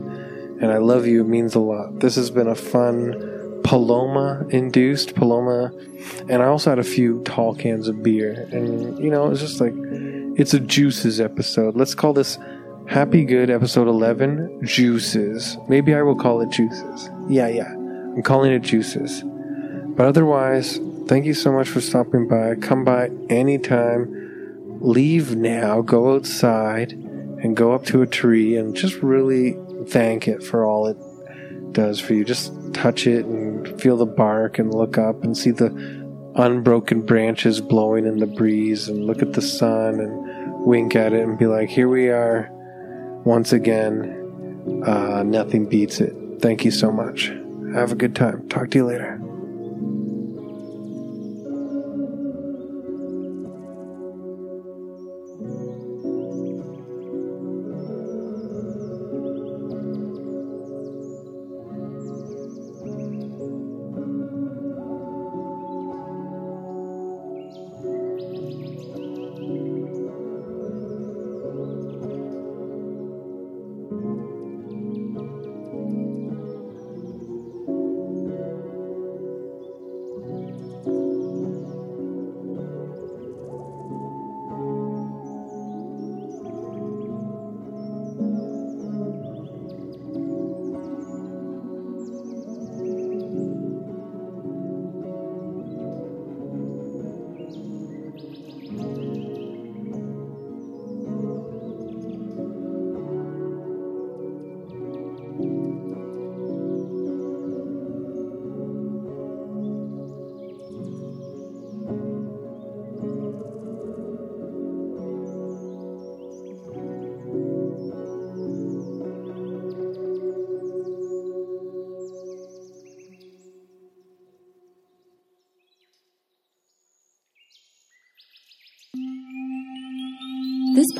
and 0.60 0.66
I 0.66 0.78
love 0.78 1.08
you. 1.08 1.22
It 1.22 1.28
means 1.28 1.56
a 1.56 1.60
lot. 1.60 1.98
This 1.98 2.14
has 2.14 2.30
been 2.30 2.46
a 2.46 2.54
fun 2.54 3.43
Paloma 3.64 4.46
induced 4.50 5.14
Paloma, 5.14 5.72
and 6.28 6.42
I 6.42 6.46
also 6.46 6.70
had 6.70 6.78
a 6.78 6.84
few 6.84 7.22
tall 7.24 7.54
cans 7.54 7.88
of 7.88 8.02
beer, 8.02 8.46
and 8.52 8.98
you 8.98 9.10
know, 9.10 9.30
it's 9.30 9.40
just 9.40 9.60
like 9.60 9.72
it's 10.38 10.52
a 10.52 10.60
juices 10.60 11.20
episode. 11.20 11.74
Let's 11.74 11.94
call 11.94 12.12
this 12.12 12.38
Happy 12.86 13.24
Good 13.24 13.48
episode 13.48 13.88
11 13.88 14.60
Juices. 14.64 15.56
Maybe 15.68 15.94
I 15.94 16.02
will 16.02 16.14
call 16.14 16.42
it 16.42 16.50
Juices. 16.50 17.08
Yeah, 17.28 17.48
yeah. 17.48 17.72
I'm 17.72 18.22
calling 18.22 18.52
it 18.52 18.60
Juices. 18.60 19.22
But 19.96 20.06
otherwise, 20.06 20.78
thank 21.06 21.24
you 21.24 21.34
so 21.34 21.50
much 21.50 21.68
for 21.68 21.80
stopping 21.80 22.28
by. 22.28 22.56
Come 22.56 22.84
by 22.84 23.10
anytime 23.30 24.78
leave 24.80 25.34
now, 25.34 25.80
go 25.80 26.14
outside, 26.14 26.92
and 26.92 27.56
go 27.56 27.72
up 27.72 27.86
to 27.86 28.02
a 28.02 28.06
tree 28.06 28.56
and 28.56 28.76
just 28.76 28.96
really 28.96 29.56
thank 29.86 30.28
it 30.28 30.42
for 30.42 30.66
all 30.66 30.86
it 30.86 30.98
does 31.74 32.00
for 32.00 32.14
you. 32.14 32.24
Just 32.24 32.52
touch 32.72 33.06
it 33.06 33.26
and 33.26 33.80
feel 33.80 33.96
the 33.96 34.06
bark 34.06 34.58
and 34.58 34.72
look 34.72 34.96
up 34.96 35.22
and 35.22 35.36
see 35.36 35.50
the 35.50 35.68
unbroken 36.36 37.02
branches 37.02 37.60
blowing 37.60 38.06
in 38.06 38.18
the 38.18 38.26
breeze 38.26 38.88
and 38.88 39.04
look 39.04 39.22
at 39.22 39.34
the 39.34 39.42
sun 39.42 40.00
and 40.00 40.64
wink 40.64 40.96
at 40.96 41.12
it 41.12 41.22
and 41.22 41.38
be 41.38 41.46
like, 41.46 41.68
here 41.68 41.88
we 41.88 42.08
are 42.08 42.48
once 43.24 43.52
again. 43.52 44.82
Uh, 44.86 45.22
nothing 45.22 45.66
beats 45.66 46.00
it. 46.00 46.14
Thank 46.40 46.64
you 46.64 46.70
so 46.70 46.90
much. 46.90 47.32
Have 47.74 47.92
a 47.92 47.96
good 47.96 48.16
time. 48.16 48.48
Talk 48.48 48.70
to 48.70 48.78
you 48.78 48.86
later. 48.86 49.13